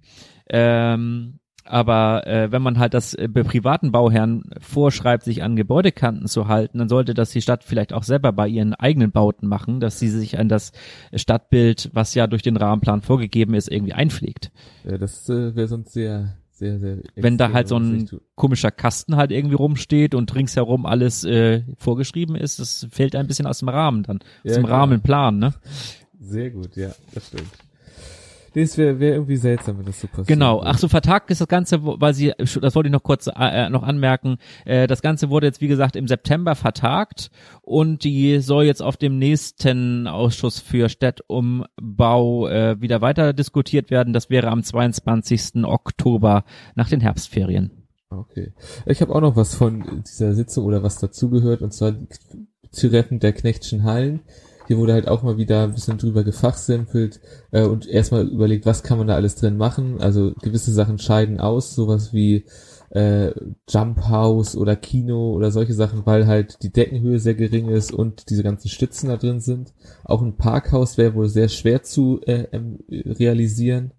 Ähm, 0.50 1.38
Aber 1.64 2.26
äh, 2.26 2.50
wenn 2.50 2.60
man 2.60 2.80
halt 2.80 2.92
das 2.92 3.14
äh, 3.14 3.28
bei 3.28 3.44
privaten 3.44 3.92
Bauherren 3.92 4.42
vorschreibt, 4.60 5.22
sich 5.22 5.44
an 5.44 5.54
Gebäudekanten 5.54 6.26
zu 6.26 6.48
halten, 6.48 6.78
dann 6.78 6.88
sollte 6.88 7.14
das 7.14 7.30
die 7.30 7.40
Stadt 7.40 7.62
vielleicht 7.62 7.92
auch 7.92 8.02
selber 8.02 8.32
bei 8.32 8.48
ihren 8.48 8.74
eigenen 8.74 9.12
Bauten 9.12 9.46
machen, 9.46 9.78
dass 9.78 10.00
sie 10.00 10.08
sich 10.08 10.40
an 10.40 10.48
das 10.48 10.72
Stadtbild, 11.14 11.90
was 11.92 12.14
ja 12.16 12.26
durch 12.26 12.42
den 12.42 12.56
Rahmenplan 12.56 13.00
vorgegeben 13.00 13.54
ist, 13.54 13.70
irgendwie 13.70 13.92
einpflegt. 13.92 14.50
Ja, 14.84 14.98
das 14.98 15.28
äh, 15.28 15.54
wäre 15.54 15.68
sonst 15.68 15.92
sehr, 15.92 16.34
sehr, 16.62 16.78
sehr. 16.78 16.98
Wenn 17.16 17.38
da 17.38 17.52
halt 17.52 17.66
so 17.66 17.76
ein 17.76 18.08
komischer 18.36 18.70
Kasten 18.70 19.16
halt 19.16 19.32
irgendwie 19.32 19.56
rumsteht 19.56 20.14
und 20.14 20.32
ringsherum 20.34 20.86
alles 20.86 21.24
äh, 21.24 21.62
vorgeschrieben 21.76 22.36
ist, 22.36 22.60
das 22.60 22.86
fällt 22.90 23.16
ein 23.16 23.26
bisschen 23.26 23.46
aus 23.46 23.58
dem 23.58 23.68
Rahmen 23.68 24.04
dann, 24.04 24.18
aus 24.18 24.26
ja, 24.44 24.54
dem 24.54 24.66
klar. 24.66 24.80
Rahmenplan, 24.80 25.38
ne? 25.38 25.54
Sehr 26.20 26.50
gut, 26.50 26.76
ja, 26.76 26.92
das 27.12 27.26
stimmt. 27.26 27.50
Nee, 28.54 28.62
es 28.62 28.76
wäre 28.76 29.00
wär 29.00 29.14
irgendwie 29.14 29.36
seltsam, 29.36 29.78
wenn 29.78 29.86
das 29.86 30.00
so 30.00 30.06
passiert. 30.06 30.28
Genau. 30.28 30.62
Ach 30.62 30.78
so, 30.78 30.88
vertagt 30.88 31.30
ist 31.30 31.40
das 31.40 31.48
Ganze, 31.48 31.78
weil 31.82 32.12
sie, 32.14 32.32
das 32.38 32.74
wollte 32.74 32.88
ich 32.88 32.92
noch 32.92 33.02
kurz 33.02 33.28
äh, 33.34 33.70
noch 33.70 33.82
anmerken, 33.82 34.36
äh, 34.64 34.86
das 34.86 35.02
Ganze 35.02 35.30
wurde 35.30 35.46
jetzt, 35.46 35.60
wie 35.60 35.68
gesagt, 35.68 35.96
im 35.96 36.06
September 36.06 36.54
vertagt 36.54 37.30
und 37.62 38.04
die 38.04 38.40
soll 38.40 38.64
jetzt 38.64 38.82
auf 38.82 38.96
dem 38.96 39.18
nächsten 39.18 40.06
Ausschuss 40.06 40.58
für 40.58 40.88
Städtumbau 40.88 42.48
äh, 42.48 42.80
wieder 42.80 43.00
weiter 43.00 43.32
diskutiert 43.32 43.90
werden. 43.90 44.12
Das 44.12 44.28
wäre 44.28 44.48
am 44.48 44.62
22. 44.62 45.64
Oktober 45.64 46.44
nach 46.74 46.88
den 46.88 47.00
Herbstferien. 47.00 47.70
Okay. 48.10 48.52
Ich 48.86 49.00
habe 49.00 49.14
auch 49.14 49.20
noch 49.20 49.36
was 49.36 49.54
von 49.54 50.02
dieser 50.06 50.34
Sitzung 50.34 50.66
oder 50.66 50.82
was 50.82 50.98
dazugehört, 50.98 51.62
und 51.62 51.72
zwar 51.72 51.94
zu 52.70 52.88
retten 52.88 53.20
der 53.20 53.32
Knechtschen 53.32 53.84
Hallen. 53.84 54.20
Hier 54.72 54.78
wurde 54.78 54.94
halt 54.94 55.06
auch 55.06 55.22
mal 55.22 55.36
wieder 55.36 55.64
ein 55.64 55.74
bisschen 55.74 55.98
drüber 55.98 56.24
gefachsimpelt 56.24 57.20
äh, 57.50 57.64
und 57.66 57.86
erstmal 57.86 58.26
überlegt, 58.26 58.64
was 58.64 58.82
kann 58.82 58.96
man 58.96 59.06
da 59.06 59.16
alles 59.16 59.34
drin 59.34 59.58
machen. 59.58 60.00
Also 60.00 60.32
gewisse 60.40 60.72
Sachen 60.72 60.98
scheiden 60.98 61.40
aus, 61.40 61.74
sowas 61.74 62.14
wie 62.14 62.46
äh, 62.88 63.32
Jump 63.68 64.08
House 64.08 64.56
oder 64.56 64.74
Kino 64.74 65.34
oder 65.34 65.50
solche 65.50 65.74
Sachen, 65.74 66.06
weil 66.06 66.26
halt 66.26 66.62
die 66.62 66.72
Deckenhöhe 66.72 67.18
sehr 67.18 67.34
gering 67.34 67.68
ist 67.68 67.92
und 67.92 68.30
diese 68.30 68.42
ganzen 68.42 68.70
Stützen 68.70 69.10
da 69.10 69.18
drin 69.18 69.40
sind. 69.40 69.74
Auch 70.04 70.22
ein 70.22 70.38
Parkhaus 70.38 70.96
wäre 70.96 71.14
wohl 71.14 71.28
sehr 71.28 71.50
schwer 71.50 71.82
zu 71.82 72.22
äh, 72.22 72.46
realisieren. 72.88 73.92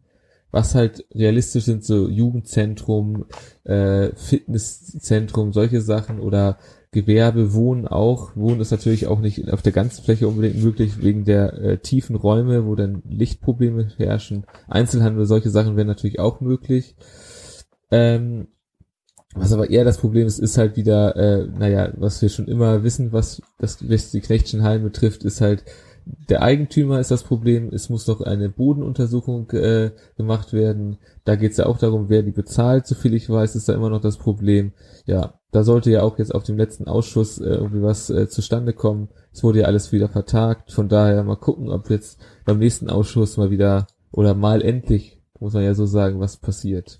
Was 0.49 0.73
halt 0.73 1.05
realistisch 1.13 1.65
sind, 1.65 1.85
so 1.85 2.09
Jugendzentrum, 2.09 3.25
äh, 3.63 4.09
Fitnesszentrum, 4.15 5.53
solche 5.53 5.81
Sachen 5.81 6.19
oder 6.19 6.57
Gewerbe, 6.93 7.53
Wohnen 7.53 7.87
auch. 7.87 8.35
Wohnen 8.35 8.61
ist 8.61 8.71
natürlich 8.71 9.07
auch 9.07 9.19
nicht 9.19 9.51
auf 9.51 9.61
der 9.61 9.73
ganzen 9.73 10.03
Fläche 10.03 10.27
unbedingt 10.27 10.63
möglich, 10.63 11.03
wegen 11.03 11.25
der 11.25 11.53
äh, 11.53 11.77
tiefen 11.79 12.15
Räume, 12.15 12.65
wo 12.65 12.75
dann 12.75 13.03
Lichtprobleme 13.09 13.89
herrschen. 13.97 14.45
Einzelhandel, 14.67 15.25
solche 15.25 15.49
Sachen 15.49 15.75
wären 15.75 15.87
natürlich 15.87 16.19
auch 16.19 16.39
möglich. 16.39 16.95
Ähm, 17.91 18.47
was 19.35 19.51
aber 19.51 19.69
eher 19.69 19.83
das 19.83 19.97
Problem 19.97 20.27
ist, 20.27 20.39
ist 20.39 20.57
halt 20.57 20.77
wieder, 20.77 21.15
äh, 21.15 21.47
naja, 21.47 21.91
was 21.97 22.21
wir 22.21 22.29
schon 22.29 22.47
immer 22.47 22.83
wissen, 22.83 23.11
was 23.11 23.41
das 23.59 23.89
was 23.89 24.11
die 24.11 24.21
Knechtschen 24.21 24.63
Hallen 24.63 24.83
betrifft, 24.83 25.23
ist 25.23 25.41
halt, 25.41 25.63
der 26.05 26.41
Eigentümer 26.41 26.99
ist 26.99 27.11
das 27.11 27.23
Problem, 27.23 27.69
es 27.73 27.89
muss 27.89 28.07
noch 28.07 28.21
eine 28.21 28.49
Bodenuntersuchung 28.49 29.49
äh, 29.51 29.91
gemacht 30.17 30.53
werden. 30.53 30.97
Da 31.23 31.35
geht 31.35 31.51
es 31.51 31.57
ja 31.57 31.65
auch 31.65 31.77
darum, 31.79 32.09
wer 32.09 32.23
die 32.23 32.31
bezahlt, 32.31 32.85
soviel 32.85 33.13
ich 33.13 33.29
weiß, 33.29 33.55
ist 33.55 33.69
da 33.69 33.73
immer 33.73 33.89
noch 33.89 34.01
das 34.01 34.17
Problem. 34.17 34.73
Ja, 35.05 35.39
da 35.53 35.63
sollte 35.63 35.91
ja 35.91 36.01
auch 36.01 36.17
jetzt 36.17 36.33
auf 36.33 36.43
dem 36.43 36.57
letzten 36.57 36.87
Ausschuss 36.87 37.39
äh, 37.39 37.45
irgendwie 37.45 37.83
was 37.83 38.09
äh, 38.09 38.27
zustande 38.27 38.73
kommen. 38.73 39.09
Es 39.31 39.43
wurde 39.43 39.59
ja 39.59 39.65
alles 39.65 39.91
wieder 39.91 40.09
vertagt. 40.09 40.71
Von 40.71 40.89
daher 40.89 41.23
mal 41.23 41.35
gucken, 41.35 41.69
ob 41.69 41.89
jetzt 41.89 42.19
beim 42.43 42.57
nächsten 42.57 42.89
Ausschuss 42.89 43.37
mal 43.37 43.51
wieder 43.51 43.87
oder 44.11 44.33
mal 44.33 44.61
endlich, 44.61 45.19
muss 45.39 45.53
man 45.53 45.63
ja 45.63 45.75
so 45.75 45.85
sagen, 45.85 46.19
was 46.19 46.37
passiert. 46.37 46.97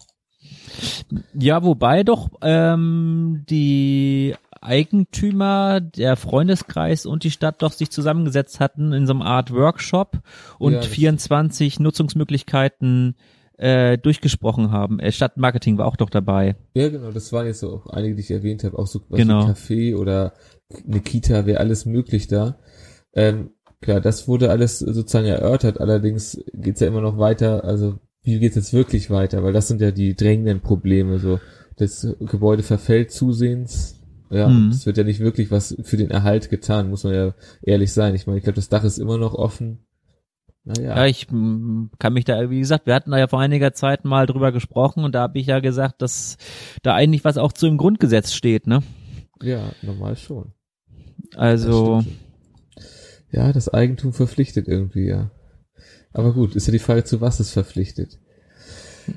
Ja, 1.33 1.63
wobei 1.63 2.03
doch 2.03 2.29
ähm, 2.41 3.43
die 3.49 4.35
Eigentümer, 4.61 5.81
der 5.81 6.15
Freundeskreis 6.15 7.05
und 7.05 7.23
die 7.23 7.31
Stadt 7.31 7.61
doch 7.61 7.71
sich 7.71 7.89
zusammengesetzt 7.89 8.59
hatten 8.59 8.93
in 8.93 9.07
so 9.07 9.13
einer 9.13 9.25
Art 9.25 9.51
Workshop 9.51 10.19
und 10.59 10.73
ja, 10.73 10.81
24 10.81 11.79
Nutzungsmöglichkeiten 11.79 13.15
äh, 13.57 13.97
durchgesprochen 13.97 14.71
haben. 14.71 14.99
Äh, 14.99 15.11
Stadtmarketing 15.11 15.77
war 15.77 15.85
auch 15.87 15.95
doch 15.95 16.09
dabei. 16.09 16.55
Ja, 16.73 16.89
genau, 16.89 17.11
das 17.11 17.31
waren 17.33 17.45
jetzt 17.45 17.59
so 17.59 17.75
auch 17.75 17.87
einige, 17.87 18.15
die 18.15 18.21
ich 18.21 18.31
erwähnt 18.31 18.63
habe, 18.63 18.77
auch 18.77 18.87
so 18.87 19.01
was 19.09 19.17
genau. 19.17 19.47
wie 19.47 19.51
Café 19.51 19.95
oder 19.97 20.33
eine 20.87 20.99
Kita, 21.01 21.45
wäre 21.45 21.59
alles 21.59 21.85
möglich 21.85 22.27
da. 22.27 22.57
Ähm, 23.13 23.51
klar, 23.81 24.01
das 24.01 24.27
wurde 24.27 24.49
alles 24.49 24.79
sozusagen 24.79 25.27
erörtert, 25.27 25.79
allerdings 25.79 26.43
geht's 26.53 26.79
ja 26.79 26.87
immer 26.87 27.01
noch 27.01 27.17
weiter, 27.17 27.63
also 27.63 27.99
wie 28.23 28.39
geht's 28.39 28.55
jetzt 28.55 28.73
wirklich 28.73 29.09
weiter, 29.09 29.43
weil 29.43 29.53
das 29.53 29.67
sind 29.67 29.81
ja 29.81 29.91
die 29.91 30.15
drängenden 30.15 30.61
Probleme, 30.61 31.19
so 31.19 31.39
das 31.75 32.07
Gebäude 32.19 32.63
verfällt 32.63 33.11
zusehends, 33.11 34.03
ja, 34.33 34.47
mhm. 34.47 34.69
es 34.69 34.85
wird 34.87 34.97
ja 34.97 35.03
nicht 35.03 35.19
wirklich 35.19 35.51
was 35.51 35.75
für 35.83 35.97
den 35.97 36.09
Erhalt 36.09 36.49
getan, 36.49 36.89
muss 36.89 37.03
man 37.03 37.13
ja 37.13 37.33
ehrlich 37.61 37.93
sein. 37.93 38.15
Ich 38.15 38.25
meine, 38.25 38.39
ich 38.39 38.43
glaube, 38.43 38.55
das 38.55 38.67
Dach 38.67 38.83
ist 38.83 38.97
immer 38.97 39.19
noch 39.19 39.35
offen. 39.35 39.85
Naja. 40.65 40.95
Ja, 40.95 41.05
ich 41.05 41.27
kann 41.27 42.13
mich 42.13 42.23
da, 42.23 42.49
wie 42.49 42.59
gesagt, 42.59 42.85
wir 42.85 42.95
hatten 42.95 43.11
da 43.11 43.17
ja 43.17 43.27
vor 43.27 43.41
einiger 43.41 43.73
Zeit 43.73 44.05
mal 44.05 44.25
drüber 44.25 44.51
gesprochen 44.53 45.03
und 45.03 45.13
da 45.13 45.21
habe 45.21 45.37
ich 45.39 45.47
ja 45.47 45.59
gesagt, 45.59 46.01
dass 46.01 46.37
da 46.83 46.95
eigentlich 46.95 47.25
was 47.25 47.37
auch 47.37 47.51
zu 47.51 47.67
im 47.67 47.77
Grundgesetz 47.77 48.33
steht, 48.33 48.65
ne? 48.65 48.81
Ja, 49.41 49.71
normal 49.81 50.15
schon. 50.15 50.53
Also. 51.35 51.97
Das 51.97 52.05
ja, 53.33 53.51
das 53.51 53.67
Eigentum 53.67 54.13
verpflichtet 54.13 54.67
irgendwie, 54.67 55.07
ja. 55.07 55.31
Aber 56.13 56.33
gut, 56.33 56.55
ist 56.55 56.67
ja 56.67 56.71
die 56.71 56.79
Frage, 56.79 57.03
zu 57.03 57.19
was 57.19 57.39
es 57.39 57.51
verpflichtet. 57.51 58.19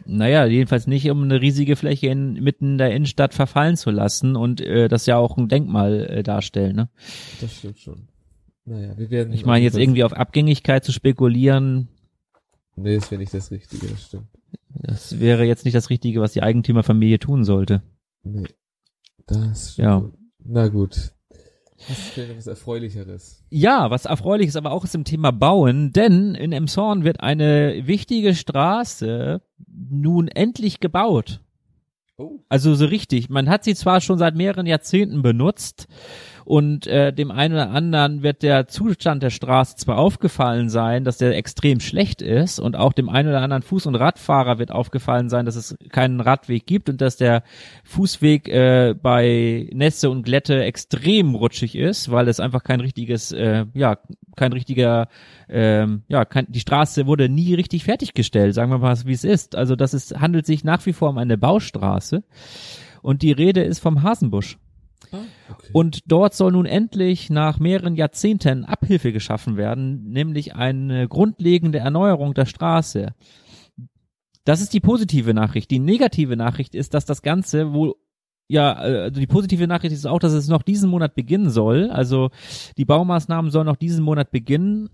Naja, 0.05 0.47
jedenfalls 0.47 0.87
nicht, 0.87 1.09
um 1.11 1.23
eine 1.23 1.41
riesige 1.41 1.77
Fläche 1.77 2.09
in, 2.09 2.33
mitten 2.33 2.79
der 2.79 2.93
Innenstadt 2.93 3.35
verfallen 3.35 3.77
zu 3.77 3.91
lassen 3.91 4.35
und 4.35 4.61
äh, 4.61 4.89
das 4.89 5.07
ja 5.07 5.17
auch 5.17 5.37
ein 5.37 5.49
Denkmal 5.49 6.07
äh, 6.07 6.23
darstellen, 6.23 6.75
ne? 6.75 6.89
Das 7.41 7.55
stimmt 7.55 7.79
schon. 7.79 8.09
Naja, 8.67 8.99
wir 8.99 9.11
werden. 9.11 9.33
Ich 9.33 9.47
meine, 9.47 9.65
jetzt 9.65 9.79
irgendwie 9.79 10.05
auf 10.05 10.13
Abgängigkeit 10.13 10.85
zu 10.85 10.93
spekulieren. 10.93 11.89
Nee, 12.75 12.97
das 12.97 13.11
wäre 13.11 13.21
nicht 13.21 13.33
das 13.33 13.51
Richtige, 13.51 13.87
das 13.87 14.03
stimmt. 14.03 14.27
Das 14.69 15.19
wäre 15.19 15.45
jetzt 15.45 15.65
nicht 15.65 15.75
das 15.75 15.89
Richtige, 15.89 16.21
was 16.21 16.33
die 16.33 16.43
Eigentümerfamilie 16.43 17.19
tun 17.19 17.45
sollte. 17.45 17.83
Nee. 18.23 18.45
Das 19.27 19.73
stimmt. 19.73 19.87
Ja. 19.87 20.11
Na 20.45 20.69
gut. 20.69 21.13
Was 21.89 21.99
ist 21.99 22.17
denn 22.17 22.37
was 22.37 22.47
Erfreulicheres? 22.47 23.45
Ja, 23.51 23.91
was 23.91 24.07
Erfreuliches 24.07 24.57
aber 24.57 24.73
auch 24.73 24.85
ist 24.85 24.95
im 24.95 25.05
Thema 25.05 25.31
Bauen, 25.31 25.93
denn 25.93 26.35
in 26.35 26.53
Emshorn 26.53 27.05
wird 27.05 27.21
eine 27.21 27.87
wichtige 27.87 28.35
Straße 28.35 29.43
nun 29.67 30.29
endlich 30.29 30.81
gebaut. 30.81 31.41
Oh. 32.19 32.41
Also 32.49 32.75
so 32.75 32.87
richtig. 32.87 33.29
Man 33.29 33.49
hat 33.49 33.65
sie 33.65 33.75
zwar 33.75 34.01
schon 34.01 34.19
seit 34.19 34.35
mehreren 34.35 34.67
Jahrzehnten 34.67 35.23
benutzt, 35.23 35.87
und 36.47 36.87
äh, 36.87 37.13
dem 37.13 37.33
einen 37.33 37.55
oder 37.55 37.71
anderen 37.71 38.23
wird 38.23 38.45
der 38.45 38.69
Zustand 38.69 39.21
der 39.21 39.31
Straße 39.31 39.75
zwar 39.75 39.99
aufgefallen 39.99 40.69
sein, 40.69 41.03
dass 41.03 41.19
der 41.19 41.37
extrem 41.37 41.81
schlecht 41.81 42.23
ist 42.23 42.61
und 42.61 42.77
auch 42.77 42.93
dem 42.93 43.09
einen 43.09 43.31
oder 43.31 43.41
anderen 43.41 43.65
Fuß- 43.65 43.89
und 43.89 43.97
Radfahrer 43.97 44.61
wird 44.61 44.71
aufgefallen 44.71 45.29
sein, 45.29 45.45
dass 45.45 45.57
es 45.57 45.77
keinen 45.91 46.21
Radweg 46.21 46.65
gibt 46.65 46.89
und 46.89 47.01
dass 47.01 47.17
der 47.17 47.43
Fußweg 47.83 48.49
äh, 48.49 48.95
bei 48.95 49.69
Nässe 49.73 50.09
und 50.09 50.23
Glätte 50.23 50.63
extrem 50.63 51.35
rutschig 51.35 51.75
ist, 51.75 52.13
weil 52.13 52.29
es 52.29 52.39
einfach 52.39 52.63
kein 52.63 52.81
richtiges, 52.81 53.33
äh, 53.33 53.67
ja, 53.75 53.99
kein 54.37 54.53
richtiger, 54.53 55.09
ähm, 55.49 56.05
ja, 56.07 56.25
kein, 56.25 56.47
die 56.49 56.61
Straße 56.61 57.09
wurde 57.09 57.29
nie 57.29 57.55
richtig 57.55 57.83
fertiggestellt, 57.83 58.55
sagen 58.55 58.71
wir 58.71 58.79
mal, 58.79 58.97
wie 59.05 59.13
es 59.13 59.25
ist. 59.25 59.57
Also 59.57 59.75
das 59.75 59.95
ist, 59.95 60.21
handelt 60.21 60.47
sich 60.47 60.63
nach 60.63 60.87
wie 60.87 60.93
vor 60.93 61.11
um 61.11 61.19
eine 61.19 61.37
Baustraße 61.37 62.23
und 63.03 63.23
die 63.23 63.33
Rede 63.33 63.65
ist 63.65 63.81
vom 63.81 64.05
Hasenbusch. 64.05 64.59
Ah. 65.13 65.19
Und 65.73 66.11
dort 66.11 66.35
soll 66.35 66.53
nun 66.53 66.67
endlich 66.67 67.31
nach 67.31 67.59
mehreren 67.59 67.97
Jahrzehnten 67.97 68.65
Abhilfe 68.65 69.13
geschaffen 69.13 69.57
werden, 69.57 70.05
nämlich 70.11 70.55
eine 70.55 71.09
grundlegende 71.09 71.79
Erneuerung 71.79 72.35
der 72.35 72.47
Straße. 72.47 73.15
Das 74.45 74.61
ist 74.61 74.73
die 74.73 74.81
positive 74.81 75.35
Nachricht. 75.35 75.71
Die 75.71 75.81
negative 75.81 76.37
Nachricht 76.37 76.75
ist, 76.75 76.95
dass 76.95 77.05
das 77.05 77.23
Ganze 77.23 77.73
wohl 77.73 77.95
ja, 78.49 78.75
also 78.75 79.21
die 79.21 79.27
positive 79.27 79.67
Nachricht 79.67 79.93
ist 79.93 80.07
auch, 80.07 80.21
dass 80.21 80.33
es 80.33 80.47
noch 80.47 80.63
diesen 80.63 80.89
Monat 80.89 81.17
beginnen 81.17 81.51
soll. 81.51 81.91
Also 81.91 82.31
die 82.77 82.85
Baumaßnahmen 82.85 83.51
sollen 83.51 83.67
noch 83.67 83.77
diesen 83.77 84.05
Monat 84.05 84.31
beginnen, 84.31 84.89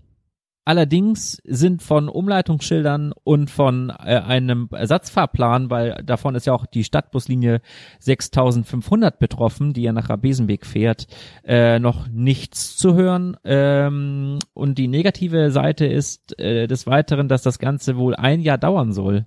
Allerdings 0.65 1.41
sind 1.43 1.83
von 1.83 2.07
Umleitungsschildern 2.07 3.11
und 3.25 3.49
von 3.49 3.89
äh, 3.89 4.19
einem 4.19 4.69
Ersatzfahrplan, 4.71 5.69
weil 5.69 6.01
davon 6.05 6.35
ist 6.35 6.45
ja 6.45 6.53
auch 6.53 6.65
die 6.65 6.85
Stadtbuslinie 6.85 7.59
6500 7.99 9.19
betroffen, 9.19 9.73
die 9.73 9.81
ja 9.81 9.91
nach 9.91 10.09
Rabesenweg 10.09 10.65
fährt, 10.65 11.07
äh, 11.43 11.79
noch 11.79 12.07
nichts 12.07 12.77
zu 12.77 12.93
hören. 12.93 13.35
Ähm, 13.43 14.39
und 14.53 14.77
die 14.77 14.87
negative 14.87 15.51
Seite 15.51 15.85
ist 15.85 16.39
äh, 16.39 16.67
des 16.67 16.87
Weiteren, 16.87 17.27
dass 17.27 17.41
das 17.41 17.59
Ganze 17.59 17.97
wohl 17.97 18.15
ein 18.15 18.39
Jahr 18.39 18.57
dauern 18.57 18.93
soll. 18.93 19.25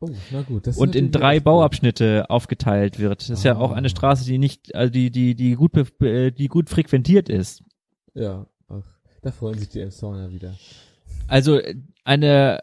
Oh, 0.00 0.10
na 0.32 0.42
gut, 0.42 0.66
das 0.66 0.76
und 0.76 0.96
in 0.96 1.12
drei 1.12 1.38
Bauabschnitte 1.38 2.28
aufgeteilt 2.30 2.98
wird. 2.98 3.22
Das 3.22 3.30
ist 3.30 3.46
ah. 3.46 3.50
ja 3.50 3.56
auch 3.58 3.70
eine 3.70 3.90
Straße, 3.90 4.24
die 4.24 4.38
nicht, 4.38 4.74
also 4.74 4.90
die, 4.92 5.12
die, 5.12 5.36
die 5.36 5.54
gut, 5.54 5.72
die 6.00 6.48
gut 6.48 6.68
frequentiert 6.68 7.28
ist. 7.28 7.62
Ja, 8.14 8.46
da 9.24 9.32
freuen 9.32 9.58
sich 9.58 9.68
die 9.70 9.80
Emsonner 9.80 10.30
wieder. 10.32 10.54
Also 11.26 11.60
eine 12.04 12.62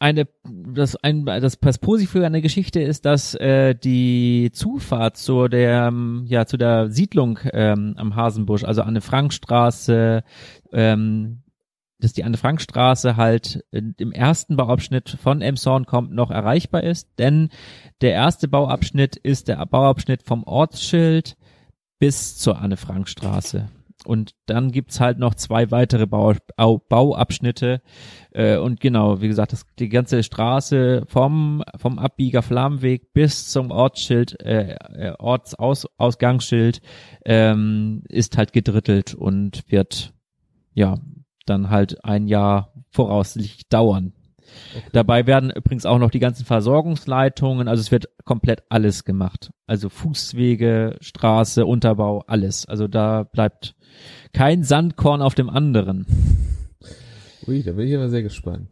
eine 0.00 0.28
das 0.44 0.96
ein 0.96 1.26
das 1.26 1.58
das 1.60 1.78
Positive 1.78 2.24
an 2.24 2.32
der 2.32 2.42
Geschichte 2.42 2.80
ist, 2.80 3.04
dass 3.04 3.34
äh, 3.34 3.74
die 3.74 4.50
Zufahrt 4.52 5.16
zu 5.16 5.48
der 5.48 5.92
ja 6.24 6.46
zu 6.46 6.56
der 6.56 6.90
Siedlung 6.90 7.38
ähm, 7.52 7.94
am 7.96 8.16
Hasenbusch, 8.16 8.64
also 8.64 8.82
Anne 8.82 9.00
Frank 9.00 9.32
Straße, 9.32 10.22
ähm, 10.72 11.42
dass 12.00 12.12
die 12.12 12.24
Anne-Frank-Straße 12.24 13.16
halt 13.16 13.64
im 13.72 14.12
ersten 14.12 14.56
Bauabschnitt 14.56 15.18
von 15.20 15.42
Emshorn 15.42 15.84
kommt 15.84 16.12
noch 16.12 16.30
erreichbar 16.30 16.84
ist, 16.84 17.08
denn 17.18 17.48
der 18.00 18.12
erste 18.12 18.46
Bauabschnitt 18.46 19.16
ist 19.16 19.48
der 19.48 19.64
Bauabschnitt 19.66 20.22
vom 20.22 20.44
Ortsschild 20.44 21.36
bis 21.98 22.38
zur 22.38 22.60
Anne-Frank-Straße. 22.60 23.68
Und 24.04 24.34
dann 24.46 24.70
gibt's 24.70 25.00
halt 25.00 25.18
noch 25.18 25.34
zwei 25.34 25.70
weitere 25.70 26.06
Bau, 26.06 26.34
Bauabschnitte. 26.56 27.82
Äh, 28.30 28.56
und 28.56 28.80
genau, 28.80 29.20
wie 29.20 29.28
gesagt, 29.28 29.52
das, 29.52 29.66
die 29.78 29.88
ganze 29.88 30.22
Straße 30.22 31.02
vom, 31.06 31.64
vom 31.76 31.98
Abbieger 31.98 32.42
Flammenweg 32.42 33.12
bis 33.12 33.48
zum 33.48 33.70
Ortsschild, 33.70 34.40
äh, 34.40 34.76
äh 34.94 35.14
Ortsausgangsschild 35.18 36.80
ähm, 37.24 38.02
ist 38.08 38.38
halt 38.38 38.52
gedrittelt 38.52 39.14
und 39.14 39.64
wird 39.68 40.14
ja 40.74 40.96
dann 41.46 41.70
halt 41.70 42.04
ein 42.04 42.28
Jahr 42.28 42.72
voraussichtlich 42.90 43.68
dauern. 43.68 44.12
Okay. 44.74 44.88
Dabei 44.92 45.26
werden 45.26 45.50
übrigens 45.50 45.86
auch 45.86 45.98
noch 45.98 46.10
die 46.10 46.20
ganzen 46.20 46.44
Versorgungsleitungen, 46.44 47.68
also 47.68 47.80
es 47.80 47.90
wird 47.90 48.08
komplett 48.24 48.62
alles 48.68 49.04
gemacht. 49.04 49.50
Also 49.66 49.88
Fußwege, 49.88 50.96
Straße, 51.00 51.66
Unterbau, 51.66 52.24
alles. 52.26 52.66
Also 52.66 52.88
da 52.88 53.24
bleibt 53.24 53.74
kein 54.32 54.62
Sandkorn 54.62 55.22
auf 55.22 55.34
dem 55.34 55.50
anderen. 55.50 56.06
Ui, 57.46 57.62
da 57.62 57.72
bin 57.72 57.86
ich 57.86 57.94
aber 57.94 58.10
sehr 58.10 58.22
gespannt. 58.22 58.68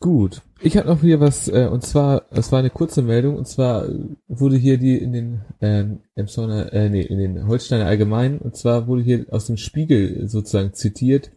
Gut. 0.00 0.42
Ich 0.60 0.76
habe 0.76 0.88
noch 0.88 1.00
hier 1.00 1.20
was, 1.20 1.48
äh, 1.48 1.68
und 1.70 1.82
zwar, 1.82 2.26
es 2.30 2.52
war 2.52 2.58
eine 2.58 2.70
kurze 2.70 3.00
Meldung, 3.00 3.36
und 3.36 3.48
zwar 3.48 3.88
wurde 4.28 4.56
hier 4.56 4.76
die 4.76 4.98
in 4.98 5.12
den 5.12 5.40
ähm, 5.60 6.00
äh, 6.14 6.88
nee, 6.90 7.02
in 7.02 7.18
den 7.18 7.46
Holsteiner 7.46 7.86
Allgemeinen, 7.86 8.38
und 8.38 8.56
zwar 8.56 8.86
wurde 8.86 9.02
hier 9.02 9.26
aus 9.30 9.46
dem 9.46 9.56
Spiegel 9.56 10.28
sozusagen 10.28 10.74
zitiert, 10.74 11.30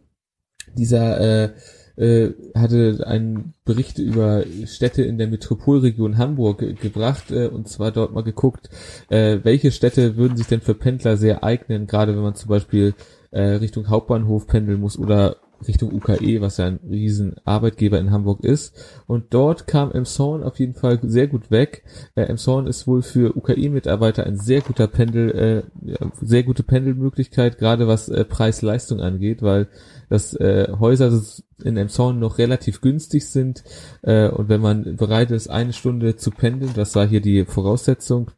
dieser 0.76 1.20
äh, 1.20 1.54
äh, 1.98 2.30
hatte 2.56 3.04
einen 3.06 3.54
Bericht 3.66 4.00
über 4.00 4.44
Städte 4.66 5.04
in 5.04 5.18
der 5.18 5.28
Metropolregion 5.28 6.18
Hamburg 6.18 6.60
ge 6.60 6.74
gebracht 6.74 7.32
äh, 7.32 7.48
und 7.48 7.68
zwar 7.68 7.92
dort 7.92 8.14
mal 8.14 8.24
geguckt, 8.24 8.70
äh, 9.10 9.40
welche 9.44 9.72
Städte 9.72 10.16
würden 10.16 10.38
sich 10.38 10.48
denn 10.48 10.62
für 10.62 10.76
Pendler 10.76 11.18
sehr 11.18 11.44
eignen, 11.44 11.88
gerade 11.88 12.16
wenn 12.16 12.24
man 12.24 12.36
zum 12.36 12.50
Beispiel 12.50 12.94
äh, 13.32 13.42
Richtung 13.42 13.90
Hauptbahnhof 13.90 14.48
pendeln 14.48 14.80
muss 14.80 14.98
oder 14.98 15.38
Richtung 15.66 15.92
UKE, 15.94 16.42
was 16.42 16.58
ja 16.58 16.66
ein 16.68 16.80
riesen 16.90 17.36
Arbeitgeber 17.46 18.00
in 18.00 18.12
Hamburg 18.12 18.44
ist. 18.44 18.76
Und 19.08 19.34
dort 19.34 19.68
kam 19.68 19.92
Emshorn 19.92 20.44
auf 20.44 20.60
jeden 20.60 20.76
Fall 20.76 21.00
sehr 21.02 21.28
gut 21.28 21.50
weg. 21.50 21.84
Äh, 22.16 22.24
Emshorn 22.24 22.68
ist 22.68 22.88
wohl 22.88 23.02
für 23.02 23.36
UKE-Mitarbeiter 23.36 24.26
ein 24.26 24.38
sehr 24.38 24.62
guter 24.62 24.88
Pendel, 24.88 25.64
äh, 25.84 26.06
sehr 26.22 26.44
gute 26.44 26.64
Pendelmöglichkeit, 26.64 27.58
gerade 27.58 27.88
was 27.88 28.10
äh, 28.10 28.24
Preis-Leistung 28.24 29.02
angeht, 29.02 29.42
weil 29.42 29.68
das 30.10 30.34
äh, 30.34 30.72
Häuser 30.80 31.22
in 31.64 31.78
Emshorn 31.78 32.20
noch 32.20 32.38
relativ 32.38 32.82
günstig 32.82 33.28
sind 33.28 33.64
äh, 34.02 34.30
und 34.30 34.50
wenn 34.50 34.62
man 34.62 34.96
bereit 34.96 35.32
ist, 35.32 35.50
eine 35.50 35.74
Stunde 35.74 36.16
zu 36.16 36.32
pendeln, 36.32 36.74
das 36.76 36.96
war 36.96 37.08
hier 37.08 37.22
die 37.22 37.46
Voraussetzung, 37.46 38.32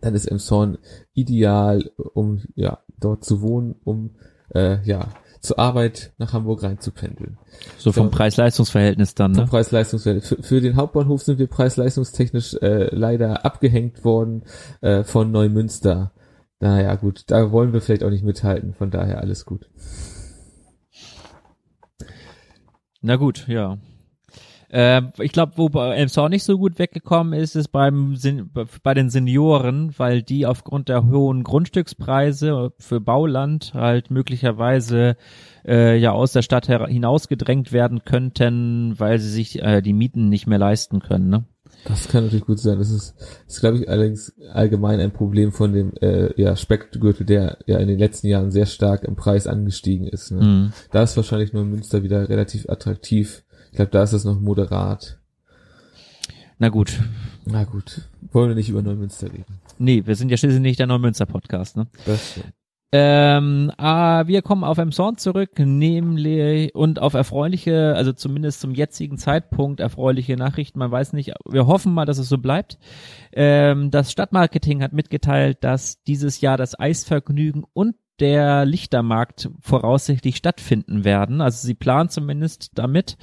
dann 0.00 0.14
ist 0.14 0.26
Emshorn 0.26 0.78
ideal, 1.14 1.90
um 2.14 2.42
ja 2.54 2.80
dort 2.98 3.24
zu 3.24 3.42
wohnen, 3.42 3.76
um 3.84 4.16
äh, 4.54 4.82
ja 4.84 5.08
zur 5.42 5.58
Arbeit 5.58 6.12
nach 6.18 6.32
Hamburg 6.32 6.62
reinzupendeln. 6.62 7.36
So 7.76 7.90
vom 7.90 8.06
so, 8.06 8.10
Preis-Leistungs-Verhältnis 8.12 9.14
dann, 9.16 9.32
ne? 9.32 9.38
Vom 9.38 9.48
Preis-Leistungs-Verhältnis. 9.48 10.28
Für, 10.28 10.42
für, 10.42 10.60
den 10.60 10.76
Hauptbahnhof 10.76 11.22
sind 11.22 11.40
wir 11.40 11.48
preis-leistungstechnisch 11.48 12.54
äh, 12.62 12.94
leider 12.94 13.44
abgehängt 13.44 14.04
worden 14.04 14.44
äh, 14.80 15.02
von 15.02 15.32
Neumünster. 15.32 16.12
Naja, 16.60 16.94
gut, 16.94 17.24
da 17.26 17.50
wollen 17.50 17.72
wir 17.72 17.80
vielleicht 17.80 18.04
auch 18.04 18.10
nicht 18.10 18.24
mithalten, 18.24 18.72
von 18.72 18.92
daher 18.92 19.20
alles 19.20 19.44
gut. 19.44 19.68
Na 23.02 23.16
gut, 23.16 23.46
ja. 23.48 23.78
Äh, 24.72 25.02
ich 25.18 25.32
glaube, 25.32 25.52
wo 25.56 25.68
Elmshorn 25.78 26.30
nicht 26.30 26.44
so 26.44 26.56
gut 26.56 26.78
weggekommen 26.78 27.34
ist, 27.34 27.56
ist 27.56 27.68
beim 27.68 28.16
bei 28.82 28.94
den 28.94 29.10
Senioren, 29.10 29.92
weil 29.98 30.22
die 30.22 30.46
aufgrund 30.46 30.88
der 30.88 31.06
hohen 31.06 31.44
Grundstückspreise 31.44 32.72
für 32.78 33.00
Bauland 33.00 33.74
halt 33.74 34.10
möglicherweise 34.10 35.16
äh, 35.66 35.98
ja 35.98 36.12
aus 36.12 36.32
der 36.32 36.40
Stadt 36.40 36.66
hinausgedrängt 36.66 37.72
werden 37.72 38.04
könnten, 38.04 38.98
weil 38.98 39.18
sie 39.18 39.28
sich 39.28 39.60
äh, 39.62 39.82
die 39.82 39.92
Mieten 39.92 40.30
nicht 40.30 40.46
mehr 40.46 40.58
leisten 40.58 41.00
können. 41.00 41.28
Ne? 41.28 41.44
Das 41.84 42.08
kann 42.08 42.24
natürlich 42.24 42.46
gut 42.46 42.60
sein. 42.60 42.78
Das 42.78 42.90
ist, 42.90 43.14
das 43.18 43.54
ist 43.54 43.60
glaube 43.60 43.78
ich, 43.78 43.88
allerdings 43.88 44.32
allgemein 44.52 45.00
ein 45.00 45.12
Problem 45.12 45.52
von 45.52 45.72
dem 45.72 45.92
äh, 46.00 46.32
ja, 46.40 46.54
Speckgürtel, 46.56 47.26
der 47.26 47.58
ja 47.66 47.78
in 47.78 47.88
den 47.88 47.98
letzten 47.98 48.28
Jahren 48.28 48.50
sehr 48.50 48.66
stark 48.66 49.02
im 49.02 49.16
Preis 49.16 49.46
angestiegen 49.46 50.06
ist. 50.06 50.30
Ne? 50.30 50.40
Mhm. 50.44 50.72
Da 50.92 51.02
ist 51.02 51.16
wahrscheinlich 51.16 51.52
nur 51.52 51.64
Münster 51.64 52.02
wieder 52.02 52.28
relativ 52.28 52.68
attraktiv 52.68 53.42
ich 53.72 53.76
glaube, 53.76 53.90
da 53.90 54.02
ist 54.02 54.12
es 54.12 54.24
noch 54.24 54.38
moderat. 54.38 55.18
Na 56.58 56.68
gut. 56.68 57.00
Na 57.46 57.64
gut. 57.64 58.02
Wollen 58.30 58.50
wir 58.50 58.54
nicht 58.54 58.68
über 58.68 58.82
Neumünster 58.82 59.32
reden? 59.32 59.60
Nee, 59.78 60.02
wir 60.04 60.14
sind 60.14 60.30
ja 60.30 60.36
schließlich 60.36 60.60
nicht 60.60 60.78
der 60.78 60.86
Neumünster-Podcast, 60.86 61.78
ne? 61.78 61.86
Das 62.04 62.32
stimmt. 62.32 62.52
Ähm, 62.94 63.72
ah, 63.78 64.26
wir 64.26 64.42
kommen 64.42 64.64
auf 64.64 64.76
Emson 64.76 65.16
zurück, 65.16 65.58
nämlich 65.58 66.74
und 66.74 66.98
auf 66.98 67.14
erfreuliche, 67.14 67.94
also 67.96 68.12
zumindest 68.12 68.60
zum 68.60 68.74
jetzigen 68.74 69.16
Zeitpunkt 69.16 69.80
erfreuliche 69.80 70.36
Nachrichten. 70.36 70.78
Man 70.78 70.90
weiß 70.90 71.14
nicht, 71.14 71.32
wir 71.48 71.66
hoffen 71.66 71.94
mal, 71.94 72.04
dass 72.04 72.18
es 72.18 72.28
so 72.28 72.36
bleibt. 72.36 72.78
Ähm, 73.32 73.90
das 73.90 74.12
Stadtmarketing 74.12 74.82
hat 74.82 74.92
mitgeteilt, 74.92 75.64
dass 75.64 76.02
dieses 76.02 76.42
Jahr 76.42 76.58
das 76.58 76.78
Eisvergnügen 76.78 77.64
und 77.72 77.94
der 78.20 78.64
Lichtermarkt 78.64 79.50
voraussichtlich 79.60 80.36
stattfinden 80.36 81.04
werden. 81.04 81.40
Also 81.40 81.66
sie 81.66 81.74
planen 81.74 82.08
zumindest 82.08 82.70
damit. 82.74 83.16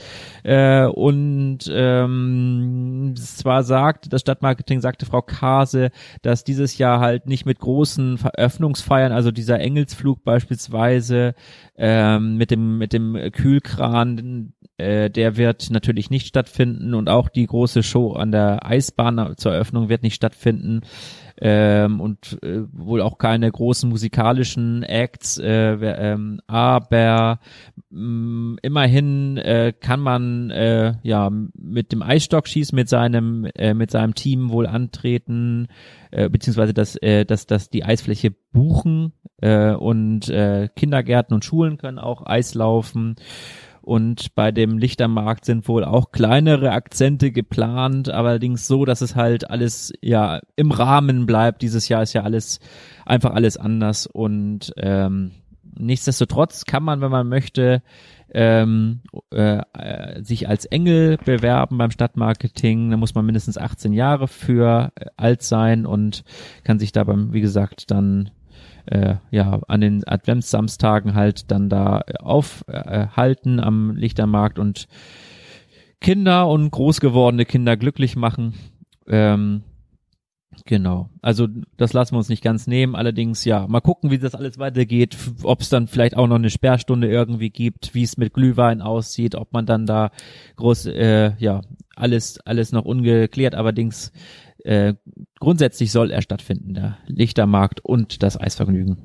Äh, 0.44 0.86
und 0.86 1.60
ähm, 1.72 3.14
zwar 3.16 3.64
sagt, 3.64 4.12
das 4.12 4.22
Stadtmarketing 4.22 4.82
sagte 4.82 5.06
Frau 5.06 5.22
Kase, 5.22 5.92
dass 6.22 6.44
dieses 6.44 6.78
Jahr 6.78 7.00
halt 7.00 7.28
nicht 7.28 7.46
mit 7.46 7.60
großen 7.60 8.18
Veröffnungsfeiern, 8.18 9.12
also 9.12 9.32
dieser 9.32 9.60
Engelsflug 9.60 10.24
beispielsweise 10.24 11.34
ähm, 11.78 12.36
mit 12.36 12.52
dem 12.52 12.78
mit 12.78 12.94
dem 12.94 13.16
Kühlkran, 13.32 14.54
äh, 14.80 15.10
der 15.10 15.38
wird 15.38 15.70
natürlich 15.72 16.10
nicht 16.10 16.28
stattfinden 16.28 16.94
und 16.94 17.10
auch 17.10 17.30
die 17.30 17.46
große 17.46 17.84
Show 17.84 18.14
an 18.14 18.32
der 18.32 18.66
Eisbahn 18.66 19.36
zur 19.38 19.54
Eröffnung 19.54 19.90
wird 19.90 20.04
nicht 20.04 20.16
stattfinden. 20.16 20.82
Ähm, 21.42 22.02
und 22.02 22.38
äh, 22.44 22.64
wohl 22.74 23.02
auch 23.02 23.18
keine 23.18 23.50
großen 23.50 23.90
musikalischen 23.90 24.84
Acts, 24.84 25.38
äh, 25.38 25.72
ähm, 25.72 26.42
aber 26.48 27.40
mh, 27.92 28.00
mm, 28.02 28.58
immerhin 28.62 29.38
äh, 29.38 29.72
kann 29.80 30.02
man 30.02 30.50
äh, 30.50 30.96
ja 31.02 31.30
mit 31.30 31.94
dem 31.94 32.02
Eisstockschießen 32.02 32.76
mit 32.76 32.90
seinem 32.90 33.48
äh, 33.56 33.74
mit 33.74 33.90
seinem 33.90 34.16
Team 34.16 34.50
wohl 34.50 34.68
antreten, 34.68 35.70
äh, 36.12 36.28
beziehungsweise 36.28 36.74
dass 36.74 36.98
äh, 36.98 37.24
dass 37.24 37.46
dass 37.46 37.70
die 37.70 37.86
Eisfläche 37.86 38.32
buchen 38.52 39.14
äh, 39.42 39.72
und 39.72 40.28
äh, 40.28 40.68
Kindergärten 40.76 41.34
und 41.34 41.46
Schulen 41.46 41.78
können 41.78 42.00
auch 42.00 42.26
Eis 42.26 42.54
laufen 42.54 43.16
und 43.90 44.36
bei 44.36 44.52
dem 44.52 44.78
Lichtermarkt 44.78 45.46
sind 45.46 45.68
wohl 45.68 45.84
auch 45.84 46.12
kleinere 46.12 46.74
Akzente 46.74 47.32
geplant, 47.32 48.08
allerdings 48.08 48.68
so, 48.68 48.86
dass 48.86 49.02
es 49.02 49.16
halt 49.16 49.50
alles 49.50 49.92
ja 50.00 50.42
im 50.56 50.70
Rahmen 50.70 51.26
bleibt. 51.26 51.64
Dieses 51.64 51.90
Jahr 51.90 52.04
ist 52.04 52.14
ja 52.14 52.22
alles 52.22 52.60
einfach 53.08 53.32
alles 53.34 53.58
anders 53.58 54.06
und 54.06 54.74
ähm, 54.78 55.32
nichtsdestotrotz 55.76 56.66
kann 56.66 56.84
man, 56.84 57.02
wenn 57.02 57.10
man 57.10 57.28
möchte, 57.28 57.82
ähm, 58.32 59.00
äh, 59.32 60.22
sich 60.22 60.48
als 60.48 60.66
Engel 60.66 61.18
bewerben 61.26 61.80
beim 61.80 61.90
Stadtmarketing. 61.90 62.92
Da 62.92 62.98
muss 62.98 63.16
man 63.16 63.26
mindestens 63.26 63.58
18 63.58 63.94
Jahre 63.94 64.28
für 64.28 64.92
äh, 64.94 65.06
alt 65.18 65.42
sein 65.42 65.88
und 65.88 66.24
kann 66.64 66.78
sich 66.78 66.92
da 66.92 67.06
beim, 67.06 67.34
wie 67.34 67.42
gesagt, 67.42 67.90
dann 67.90 68.30
äh, 68.90 69.16
ja 69.32 69.62
an 69.68 69.82
den 69.82 70.08
Adventssamstagen 70.08 71.16
halt 71.16 71.52
dann 71.52 71.70
da 71.70 72.02
aufhalten 72.20 73.60
äh, 73.60 73.62
am 73.62 73.96
Lichtermarkt 73.96 74.60
und 74.60 74.88
Kinder 76.02 76.48
und 76.48 76.72
groß 76.72 77.00
gewordene 77.00 77.46
Kinder 77.46 77.78
glücklich 77.78 78.16
machen. 78.16 78.54
Ähm, 79.08 79.64
Genau. 80.66 81.10
Also 81.22 81.48
das 81.78 81.94
lassen 81.94 82.14
wir 82.14 82.18
uns 82.18 82.30
nicht 82.30 82.44
ganz 82.44 82.68
nehmen. 82.68 82.96
Allerdings 82.96 83.46
ja, 83.46 83.68
mal 83.68 83.82
gucken, 83.82 84.12
wie 84.12 84.18
das 84.18 84.36
alles 84.36 84.58
weitergeht, 84.60 85.18
ob 85.44 85.62
es 85.62 85.70
dann 85.70 85.88
vielleicht 85.88 86.18
auch 86.18 86.28
noch 86.28 86.36
eine 86.36 86.50
Sperrstunde 86.50 87.08
irgendwie 87.08 87.50
gibt, 87.50 87.94
wie 87.94 88.04
es 88.04 88.18
mit 88.18 88.34
Glühwein 88.34 88.82
aussieht, 88.82 89.36
ob 89.36 89.54
man 89.54 89.66
dann 89.66 89.86
da 89.86 90.12
groß 90.58 90.88
äh, 90.88 91.34
ja 91.38 91.62
alles 91.96 92.40
alles 92.42 92.72
noch 92.72 92.86
ungeklärt. 92.86 93.56
Allerdings 93.56 94.12
äh, 94.70 94.94
grundsätzlich 95.40 95.92
soll 95.92 96.12
er 96.12 96.22
stattfinden, 96.22 96.76
der 96.76 97.00
Lichtermarkt 97.08 97.84
und 97.84 98.22
das 98.22 98.40
Eisvergnügen. 98.40 98.98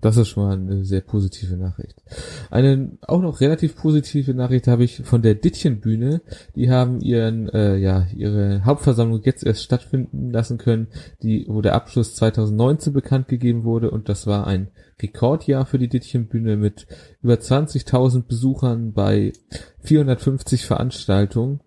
das 0.00 0.16
ist 0.16 0.30
schon 0.30 0.42
mal 0.42 0.56
eine 0.56 0.84
sehr 0.84 1.00
positive 1.00 1.56
Nachricht. 1.56 2.02
Eine 2.50 2.98
auch 3.02 3.20
noch 3.20 3.40
relativ 3.40 3.76
positive 3.76 4.34
Nachricht 4.34 4.66
habe 4.66 4.82
ich 4.82 5.02
von 5.04 5.22
der 5.22 5.36
Dittchenbühne. 5.36 6.22
Die 6.56 6.72
haben 6.72 7.00
ihren, 7.00 7.48
äh, 7.50 7.76
ja, 7.76 8.08
ihre 8.16 8.64
Hauptversammlung 8.64 9.22
jetzt 9.22 9.44
erst 9.44 9.62
stattfinden 9.62 10.32
lassen 10.32 10.58
können, 10.58 10.88
die, 11.22 11.46
wo 11.48 11.60
der 11.60 11.76
Abschluss 11.76 12.16
2019 12.16 12.92
bekannt 12.92 13.28
gegeben 13.28 13.62
wurde 13.62 13.92
und 13.92 14.08
das 14.08 14.26
war 14.26 14.48
ein 14.48 14.72
Rekordjahr 15.00 15.66
für 15.66 15.78
die 15.78 15.88
Dittchenbühne 15.88 16.56
mit 16.56 16.88
über 17.22 17.34
20.000 17.34 18.24
Besuchern 18.24 18.92
bei 18.92 19.32
450 19.82 20.66
Veranstaltungen. 20.66 21.60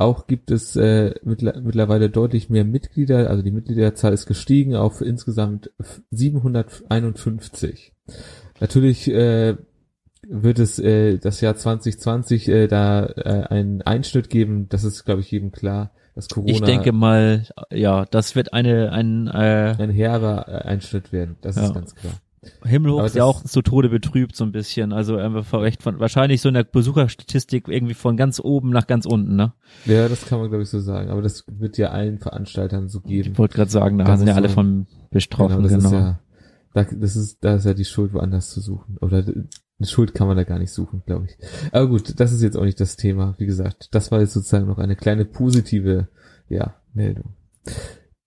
Auch 0.00 0.26
gibt 0.26 0.50
es 0.50 0.76
äh, 0.76 1.12
mittlerweile 1.24 2.08
deutlich 2.08 2.48
mehr 2.48 2.64
Mitglieder, 2.64 3.28
also 3.28 3.42
die 3.42 3.50
Mitgliederzahl 3.50 4.14
ist 4.14 4.24
gestiegen 4.24 4.74
auf 4.74 5.02
insgesamt 5.02 5.70
751. 6.10 7.92
Natürlich 8.60 9.10
äh, 9.10 9.58
wird 10.26 10.58
es 10.58 10.78
äh, 10.78 11.18
das 11.18 11.42
Jahr 11.42 11.54
2020 11.54 12.48
äh, 12.48 12.66
da 12.66 13.04
äh, 13.04 13.44
einen 13.50 13.82
Einschnitt 13.82 14.30
geben, 14.30 14.70
das 14.70 14.84
ist, 14.84 15.04
glaube 15.04 15.20
ich, 15.20 15.30
jedem 15.30 15.52
klar. 15.52 15.90
Dass 16.14 16.30
Corona 16.30 16.50
ich 16.50 16.62
denke 16.62 16.92
mal, 16.92 17.46
ja, 17.70 18.06
das 18.06 18.34
wird 18.34 18.54
eine 18.54 18.92
ein 18.92 19.26
äh, 19.26 19.76
ein 19.78 19.90
herber 19.90 20.64
Einschnitt 20.64 21.12
werden, 21.12 21.36
das 21.42 21.56
ja. 21.56 21.64
ist 21.64 21.74
ganz 21.74 21.94
klar. 21.94 22.14
Himmelhoch 22.64 23.04
ist 23.04 23.16
ja 23.16 23.24
auch 23.24 23.44
zu 23.44 23.60
Tode 23.60 23.90
betrübt 23.90 24.34
so 24.34 24.44
ein 24.44 24.52
bisschen. 24.52 24.92
Also 24.92 25.16
einfach 25.16 25.62
echt 25.62 25.82
von 25.82 26.00
wahrscheinlich 26.00 26.40
so 26.40 26.48
in 26.48 26.54
der 26.54 26.64
Besucherstatistik 26.64 27.68
irgendwie 27.68 27.94
von 27.94 28.16
ganz 28.16 28.40
oben 28.40 28.70
nach 28.70 28.86
ganz 28.86 29.04
unten, 29.04 29.36
ne? 29.36 29.52
Ja, 29.84 30.08
das 30.08 30.26
kann 30.26 30.38
man 30.40 30.48
glaube 30.48 30.62
ich 30.62 30.70
so 30.70 30.80
sagen. 30.80 31.10
Aber 31.10 31.20
das 31.20 31.44
wird 31.50 31.76
ja 31.76 31.90
allen 31.90 32.18
Veranstaltern 32.18 32.88
so 32.88 33.00
geben. 33.00 33.32
Ich 33.32 33.38
wollte 33.38 33.56
gerade 33.56 33.70
sagen, 33.70 33.98
da 33.98 34.16
sind 34.16 34.28
ja 34.28 34.34
alle 34.34 34.48
von 34.48 34.86
betroffen. 35.10 35.62
Genau, 35.62 35.68
das 35.68 35.72
genau. 35.72 35.88
ist 35.88 35.92
ja, 35.92 36.20
da, 36.72 36.84
das 36.84 37.16
ist, 37.16 37.44
da 37.44 37.56
ist 37.56 37.66
ja 37.66 37.74
die 37.74 37.84
Schuld 37.84 38.14
woanders 38.14 38.50
zu 38.50 38.60
suchen. 38.60 38.96
Oder 39.00 39.18
eine 39.18 39.86
Schuld 39.86 40.14
kann 40.14 40.26
man 40.26 40.36
da 40.36 40.44
gar 40.44 40.58
nicht 40.58 40.72
suchen, 40.72 41.02
glaube 41.04 41.26
ich. 41.26 41.36
Aber 41.72 41.88
gut, 41.88 42.18
das 42.20 42.32
ist 42.32 42.42
jetzt 42.42 42.56
auch 42.56 42.64
nicht 42.64 42.80
das 42.80 42.96
Thema. 42.96 43.34
Wie 43.38 43.46
gesagt, 43.46 43.88
das 43.94 44.10
war 44.10 44.20
jetzt 44.20 44.32
sozusagen 44.32 44.66
noch 44.66 44.78
eine 44.78 44.96
kleine 44.96 45.24
positive, 45.24 46.08
ja, 46.48 46.74
Meldung. 46.94 47.34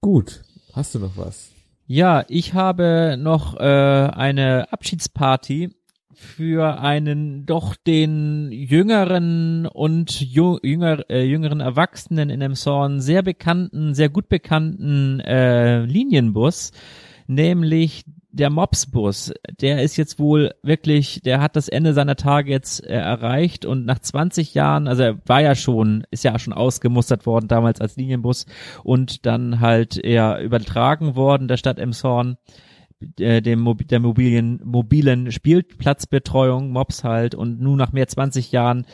Gut, 0.02 0.44
hast 0.74 0.96
du 0.96 1.00
noch 1.00 1.18
was? 1.18 1.53
Ja, 1.86 2.24
ich 2.30 2.54
habe 2.54 3.18
noch 3.20 3.60
äh, 3.60 3.64
eine 3.64 4.72
Abschiedsparty 4.72 5.72
für 6.14 6.80
einen 6.80 7.46
doch 7.46 7.76
den 7.76 8.52
jüngeren 8.54 9.68
und 9.68 10.22
jünger, 10.22 11.10
äh, 11.10 11.24
jüngeren 11.24 11.60
Erwachsenen 11.60 12.30
in 12.30 12.40
Emshorn 12.40 13.02
sehr 13.02 13.22
bekannten, 13.22 13.94
sehr 13.94 14.08
gut 14.08 14.30
bekannten 14.30 15.20
äh, 15.20 15.84
Linienbus, 15.84 16.72
nämlich 17.28 18.06
der 18.34 18.50
Mopsbus, 18.50 19.32
der 19.62 19.84
ist 19.84 19.96
jetzt 19.96 20.18
wohl 20.18 20.56
wirklich, 20.64 21.22
der 21.22 21.40
hat 21.40 21.56
das 21.56 21.70
Ende 21.70 21.94
seiner 21.94 22.16
Tage 22.16 22.52
jetzt 22.52 22.84
äh, 22.84 22.96
erreicht 22.96 23.64
und 23.64 23.86
nach 23.86 24.00
20 24.00 24.56
Jahren, 24.56 24.88
also 24.88 25.04
er 25.04 25.20
war 25.28 25.42
ja 25.42 25.54
schon, 25.54 26.04
ist 26.10 26.24
ja 26.24 26.38
schon 26.40 26.52
ausgemustert 26.52 27.28
worden 27.28 27.48
damals 27.48 27.80
als 27.80 27.96
Linienbus 27.96 28.48
und 28.84 29.28
dann 29.28 29.60
halt 29.60 29.98
eher 29.98 30.42
übertragen 30.42 31.16
worden 31.16 31.48
der 31.48 31.58
Stadt 31.58 31.78
Emshorn 31.78 32.38
äh, 33.20 33.42
dem 33.42 33.78
der 33.88 34.00
mobilen 34.00 34.60
mobilen 34.64 35.32
Spielplatzbetreuung 35.32 36.72
Mops 36.72 37.04
halt 37.04 37.36
und 37.36 37.62
nun 37.62 37.78
nach 37.78 37.92
mehr 37.92 38.08
20 38.08 38.52
Jahren 38.52 38.88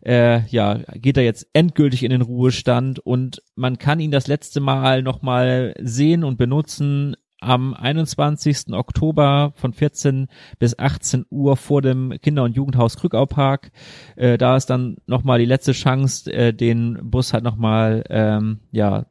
äh, 0.00 0.46
ja, 0.46 0.78
geht 0.94 1.18
er 1.18 1.24
jetzt 1.24 1.46
endgültig 1.52 2.04
in 2.04 2.10
den 2.10 2.22
Ruhestand 2.22 3.00
und 3.00 3.42
man 3.54 3.76
kann 3.76 4.00
ihn 4.00 4.12
das 4.12 4.28
letzte 4.28 4.60
Mal 4.60 5.02
nochmal 5.02 5.74
sehen 5.78 6.24
und 6.24 6.38
benutzen 6.38 7.16
am 7.40 7.74
21. 7.74 8.72
Oktober 8.72 9.52
von 9.54 9.72
14 9.72 10.28
bis 10.58 10.78
18 10.78 11.26
Uhr 11.30 11.56
vor 11.56 11.82
dem 11.82 12.14
Kinder- 12.20 12.44
und 12.44 12.56
Jugendhaus 12.56 12.96
Krückau 12.96 13.26
Park. 13.26 13.70
Äh, 14.16 14.38
da 14.38 14.56
ist 14.56 14.66
dann 14.66 14.96
nochmal 15.06 15.38
die 15.38 15.44
letzte 15.44 15.72
Chance, 15.72 16.32
äh, 16.32 16.52
den 16.52 16.98
Bus 17.02 17.32
halt 17.32 17.44
nochmal, 17.44 18.04
ähm, 18.10 18.60
ja, 18.72 19.06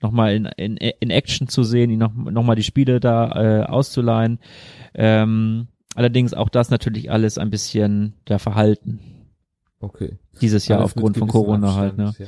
nochmal 0.00 0.34
in, 0.34 0.44
in, 0.44 0.76
in 0.76 1.10
Action 1.10 1.48
zu 1.48 1.64
sehen, 1.64 1.90
ihn 1.90 1.98
noch, 1.98 2.14
noch 2.14 2.42
mal 2.42 2.54
die 2.54 2.62
Spiele 2.62 3.00
da 3.00 3.62
äh, 3.62 3.64
auszuleihen. 3.64 4.38
Ähm, 4.94 5.68
allerdings 5.94 6.34
auch 6.34 6.48
das 6.48 6.70
natürlich 6.70 7.10
alles 7.10 7.38
ein 7.38 7.50
bisschen 7.50 8.14
der 8.28 8.38
Verhalten. 8.38 9.00
Okay. 9.80 10.18
Dieses 10.40 10.68
Jahr 10.68 10.80
Alles 10.80 10.94
aufgrund 10.94 11.16
von 11.16 11.28
Corona 11.28 11.74
halt, 11.74 11.96
ne? 11.96 12.12
Ja. 12.18 12.26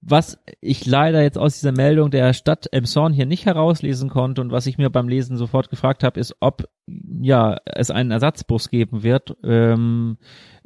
Was 0.00 0.38
ich 0.60 0.86
leider 0.86 1.22
jetzt 1.22 1.38
aus 1.38 1.54
dieser 1.54 1.72
Meldung 1.72 2.10
der 2.10 2.32
Stadt 2.32 2.68
Emshorn 2.72 3.12
hier 3.12 3.26
nicht 3.26 3.46
herauslesen 3.46 4.08
konnte 4.08 4.40
und 4.40 4.52
was 4.52 4.66
ich 4.66 4.78
mir 4.78 4.90
beim 4.90 5.08
Lesen 5.08 5.36
sofort 5.36 5.70
gefragt 5.70 6.04
habe, 6.04 6.20
ist, 6.20 6.36
ob 6.40 6.64
ja 7.20 7.56
es 7.64 7.90
einen 7.90 8.10
Ersatzbus 8.10 8.70
geben 8.70 9.02
wird, 9.02 9.36
ähm, 9.42 10.18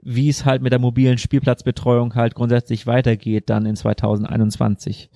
wie 0.02 0.28
es 0.28 0.44
halt 0.44 0.62
mit 0.62 0.72
der 0.72 0.81
mobilen 0.81 1.18
Spielplatzbetreuung 1.18 2.14
halt 2.14 2.35
grundsätzlich 2.35 2.87
weitergeht 2.87 3.48
dann 3.48 3.66
in 3.66 3.76
2021. 3.76 5.11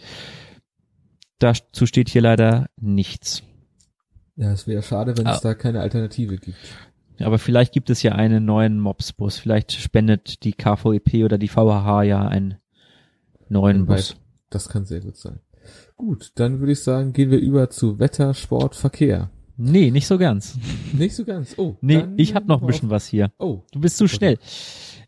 Dazu 1.38 1.86
steht 1.86 2.08
hier 2.08 2.22
leider 2.22 2.66
nichts. 2.80 3.42
Ja, 4.36 4.52
es 4.52 4.66
wäre 4.66 4.82
schade, 4.82 5.16
wenn 5.16 5.26
ah. 5.26 5.34
es 5.34 5.40
da 5.40 5.54
keine 5.54 5.80
Alternative 5.80 6.36
gibt. 6.36 6.58
Aber 7.20 7.38
vielleicht 7.38 7.72
gibt 7.72 7.90
es 7.90 8.02
ja 8.02 8.12
einen 8.12 8.44
neuen 8.44 8.78
Mobsbus. 8.80 9.38
Vielleicht 9.38 9.72
spendet 9.72 10.44
die 10.44 10.52
KVEP 10.52 11.24
oder 11.24 11.38
die 11.38 11.48
VHH 11.48 12.02
ja 12.02 12.26
einen 12.26 12.56
neuen 13.48 13.86
Bus. 13.86 14.16
Das 14.50 14.68
kann 14.68 14.84
sehr 14.84 15.00
gut 15.00 15.16
sein. 15.16 15.40
Gut, 15.96 16.32
dann 16.36 16.60
würde 16.60 16.72
ich 16.72 16.82
sagen, 16.82 17.12
gehen 17.12 17.30
wir 17.30 17.38
über 17.38 17.70
zu 17.70 17.98
Wetter, 17.98 18.34
Sport, 18.34 18.76
Verkehr. 18.76 19.30
Nee, 19.56 19.90
nicht 19.90 20.06
so 20.06 20.18
ganz. 20.18 20.58
Nicht 20.92 21.14
so 21.14 21.24
ganz. 21.24 21.54
Oh. 21.56 21.76
Nee, 21.80 22.04
ich 22.16 22.34
habe 22.34 22.46
noch 22.46 22.60
ein 22.60 22.66
bisschen 22.66 22.90
was 22.90 23.06
hier. 23.06 23.32
Oh. 23.38 23.62
Du 23.72 23.80
bist 23.80 23.96
zu 23.96 24.06
schnell. 24.06 24.38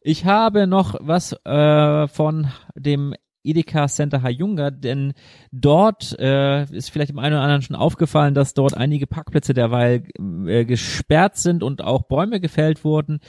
Ich 0.00 0.24
habe 0.24 0.66
noch 0.66 0.94
was 1.00 1.32
äh, 1.44 2.08
von 2.08 2.48
dem 2.74 3.14
Edeka 3.44 3.88
Center 3.88 4.22
Hayunga, 4.22 4.70
denn 4.70 5.12
dort 5.52 6.18
äh, 6.18 6.64
ist 6.64 6.90
vielleicht 6.90 7.10
dem 7.10 7.18
einen 7.18 7.34
oder 7.34 7.42
anderen 7.42 7.62
schon 7.62 7.76
aufgefallen, 7.76 8.34
dass 8.34 8.54
dort 8.54 8.76
einige 8.76 9.06
Parkplätze 9.06 9.54
derweil 9.54 10.04
äh, 10.46 10.64
gesperrt 10.64 11.36
sind 11.36 11.62
und 11.62 11.82
auch 11.82 12.02
Bäume 12.02 12.40
gefällt 12.40 12.84
wurden. 12.84 13.20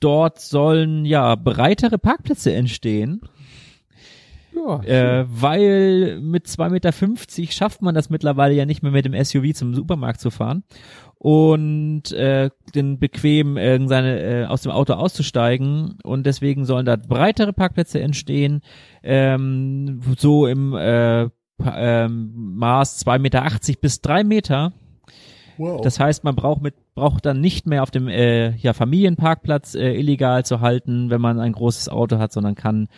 Dort 0.00 0.40
sollen 0.40 1.04
ja 1.04 1.34
breitere 1.34 1.98
Parkplätze 1.98 2.52
entstehen. 2.52 3.22
Ja, 4.54 4.82
äh, 4.82 5.26
weil 5.28 6.20
mit 6.20 6.46
2,50 6.46 6.70
Meter 7.40 7.52
schafft 7.52 7.82
man 7.82 7.94
das 7.94 8.10
mittlerweile 8.10 8.54
ja 8.54 8.66
nicht 8.66 8.82
mehr 8.82 8.92
mit 8.92 9.04
dem 9.04 9.24
SUV 9.24 9.54
zum 9.54 9.74
Supermarkt 9.74 10.20
zu 10.20 10.30
fahren 10.30 10.64
und 11.22 12.12
äh, 12.12 12.48
den 12.74 12.98
bequem 12.98 13.58
äh, 13.58 13.78
seine, 13.86 14.20
äh, 14.22 14.44
aus 14.46 14.62
dem 14.62 14.72
Auto 14.72 14.94
auszusteigen 14.94 15.98
und 16.02 16.24
deswegen 16.24 16.64
sollen 16.64 16.86
da 16.86 16.96
breitere 16.96 17.52
Parkplätze 17.52 18.00
entstehen, 18.00 18.62
ähm, 19.02 20.00
so 20.16 20.46
im 20.46 20.74
äh, 20.74 21.28
ähm, 21.62 22.54
Maß 22.56 23.04
2,80 23.04 23.18
Meter 23.18 23.50
bis 23.82 24.00
drei 24.00 24.24
Meter. 24.24 24.72
Wow. 25.58 25.82
Das 25.82 26.00
heißt, 26.00 26.24
man 26.24 26.36
braucht 26.36 26.62
mit 26.62 26.74
braucht 26.94 27.26
dann 27.26 27.40
nicht 27.40 27.66
mehr 27.66 27.82
auf 27.82 27.90
dem 27.90 28.08
äh, 28.08 28.56
ja, 28.56 28.72
Familienparkplatz 28.72 29.74
äh, 29.74 29.92
illegal 29.92 30.44
zu 30.44 30.60
halten, 30.60 31.10
wenn 31.10 31.20
man 31.20 31.38
ein 31.38 31.52
großes 31.52 31.90
Auto 31.90 32.18
hat, 32.18 32.32
sondern 32.32 32.54
kann 32.54 32.88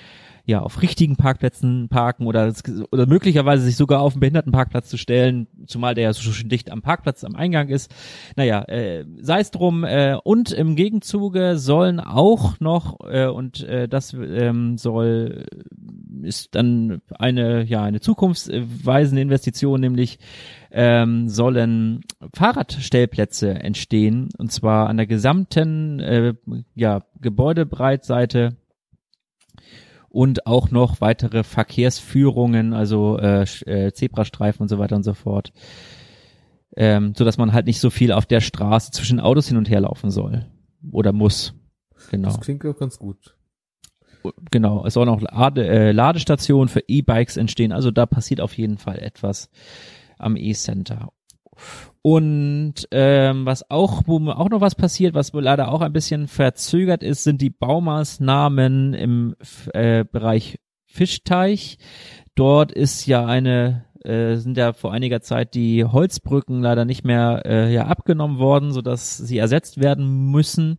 ja 0.44 0.60
auf 0.60 0.82
richtigen 0.82 1.16
Parkplätzen 1.16 1.88
parken 1.88 2.26
oder 2.26 2.52
oder 2.90 3.06
möglicherweise 3.06 3.64
sich 3.64 3.76
sogar 3.76 4.00
auf 4.00 4.14
einen 4.14 4.20
Behindertenparkplatz 4.20 4.88
zu 4.88 4.96
stellen, 4.96 5.46
zumal 5.66 5.94
der 5.94 6.04
ja 6.04 6.12
so 6.12 6.32
schön 6.32 6.48
dicht 6.48 6.70
am 6.70 6.82
Parkplatz 6.82 7.22
am 7.24 7.36
Eingang 7.36 7.68
ist. 7.68 7.94
Naja, 8.36 8.62
äh, 8.62 9.04
sei 9.20 9.40
es 9.40 9.50
drum. 9.50 9.84
Äh, 9.84 10.16
und 10.22 10.50
im 10.50 10.74
Gegenzuge 10.74 11.58
sollen 11.58 12.00
auch 12.00 12.58
noch 12.60 12.98
äh, 13.08 13.26
und 13.26 13.62
äh, 13.62 13.88
das 13.88 14.14
ähm, 14.14 14.78
soll 14.78 15.46
ist 16.22 16.54
dann 16.54 17.02
eine 17.18 17.64
ja 17.64 17.82
eine 17.82 18.00
zukunftsweisende 18.00 19.22
Investition, 19.22 19.80
nämlich 19.80 20.18
ähm, 20.72 21.28
sollen 21.28 22.00
Fahrradstellplätze 22.34 23.50
entstehen 23.50 24.28
und 24.38 24.50
zwar 24.50 24.88
an 24.88 24.96
der 24.96 25.06
gesamten 25.06 26.00
äh, 26.00 26.34
ja 26.74 27.02
Gebäudebreitseite 27.20 28.56
und 30.12 30.46
auch 30.46 30.70
noch 30.70 31.00
weitere 31.00 31.42
Verkehrsführungen, 31.42 32.74
also 32.74 33.18
äh, 33.18 33.42
äh, 33.64 33.92
Zebrastreifen 33.92 34.62
und 34.62 34.68
so 34.68 34.78
weiter 34.78 34.94
und 34.96 35.04
so 35.04 35.14
fort, 35.14 35.52
ähm, 36.76 37.14
so 37.16 37.24
dass 37.24 37.38
man 37.38 37.52
halt 37.52 37.66
nicht 37.66 37.80
so 37.80 37.90
viel 37.90 38.12
auf 38.12 38.26
der 38.26 38.40
Straße 38.40 38.92
zwischen 38.92 39.20
Autos 39.20 39.48
hin 39.48 39.56
und 39.56 39.70
her 39.70 39.80
laufen 39.80 40.10
soll 40.10 40.46
oder 40.90 41.12
muss. 41.12 41.54
Genau. 42.10 42.28
Das 42.28 42.40
klingt 42.40 42.64
auch 42.66 42.76
ganz 42.76 42.98
gut. 42.98 43.36
Genau, 44.50 44.86
es 44.86 44.94
sollen 44.94 45.08
auch 45.08 45.20
Lade, 45.20 45.66
äh, 45.66 45.92
Ladestationen 45.92 46.68
für 46.68 46.84
E-Bikes 46.86 47.36
entstehen, 47.36 47.72
also 47.72 47.90
da 47.90 48.06
passiert 48.06 48.40
auf 48.40 48.56
jeden 48.56 48.78
Fall 48.78 48.98
etwas 48.98 49.50
am 50.18 50.36
E-Center. 50.36 51.10
Und 52.02 52.88
ähm, 52.90 53.46
was 53.46 53.70
auch, 53.70 54.02
wo 54.06 54.18
auch 54.30 54.50
noch 54.50 54.60
was 54.60 54.74
passiert, 54.74 55.14
was 55.14 55.32
leider 55.32 55.70
auch 55.70 55.80
ein 55.80 55.92
bisschen 55.92 56.26
verzögert 56.26 57.02
ist, 57.02 57.24
sind 57.24 57.40
die 57.40 57.50
Baumaßnahmen 57.50 58.94
im 58.94 59.36
äh, 59.72 60.04
Bereich 60.04 60.58
Fischteich. 60.86 61.78
Dort 62.34 62.72
ist 62.72 63.06
ja 63.06 63.24
eine 63.24 63.84
äh, 64.04 64.36
sind 64.36 64.56
ja 64.56 64.72
vor 64.72 64.92
einiger 64.92 65.20
Zeit 65.20 65.54
die 65.54 65.84
Holzbrücken 65.84 66.60
leider 66.60 66.84
nicht 66.84 67.04
mehr 67.04 67.42
äh, 67.44 67.72
ja, 67.72 67.86
abgenommen 67.86 68.38
worden, 68.38 68.72
so 68.72 68.82
dass 68.82 69.16
sie 69.16 69.38
ersetzt 69.38 69.80
werden 69.80 70.30
müssen. 70.30 70.78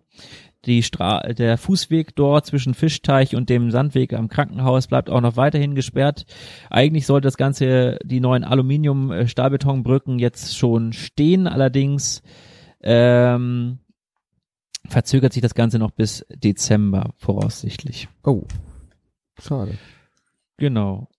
Die 0.66 0.82
Stra 0.82 1.22
der 1.34 1.58
Fußweg 1.58 2.16
dort 2.16 2.46
zwischen 2.46 2.74
Fischteich 2.74 3.36
und 3.36 3.50
dem 3.50 3.70
Sandweg 3.70 4.14
am 4.14 4.30
Krankenhaus 4.30 4.88
bleibt 4.88 5.10
auch 5.10 5.20
noch 5.20 5.36
weiterhin 5.36 5.76
gesperrt. 5.76 6.26
Eigentlich 6.70 7.06
sollte 7.06 7.28
das 7.28 7.36
Ganze, 7.36 8.00
die 8.04 8.22
neuen 8.22 8.46
Aluminium-Stahlbetonbrücken 8.46 10.20
jetzt 10.20 10.58
schon 10.58 10.94
stehen, 10.94 11.48
allerdings 11.48 12.22
ähm, 12.82 13.80
verzögert 14.88 15.34
sich 15.34 15.42
das 15.42 15.54
Ganze 15.54 15.80
noch 15.80 15.92
bis 15.92 16.26
Dezember 16.30 17.14
voraussichtlich. 17.18 18.08
Oh, 18.24 18.44
schade. 19.42 19.78
Genau. 20.58 21.10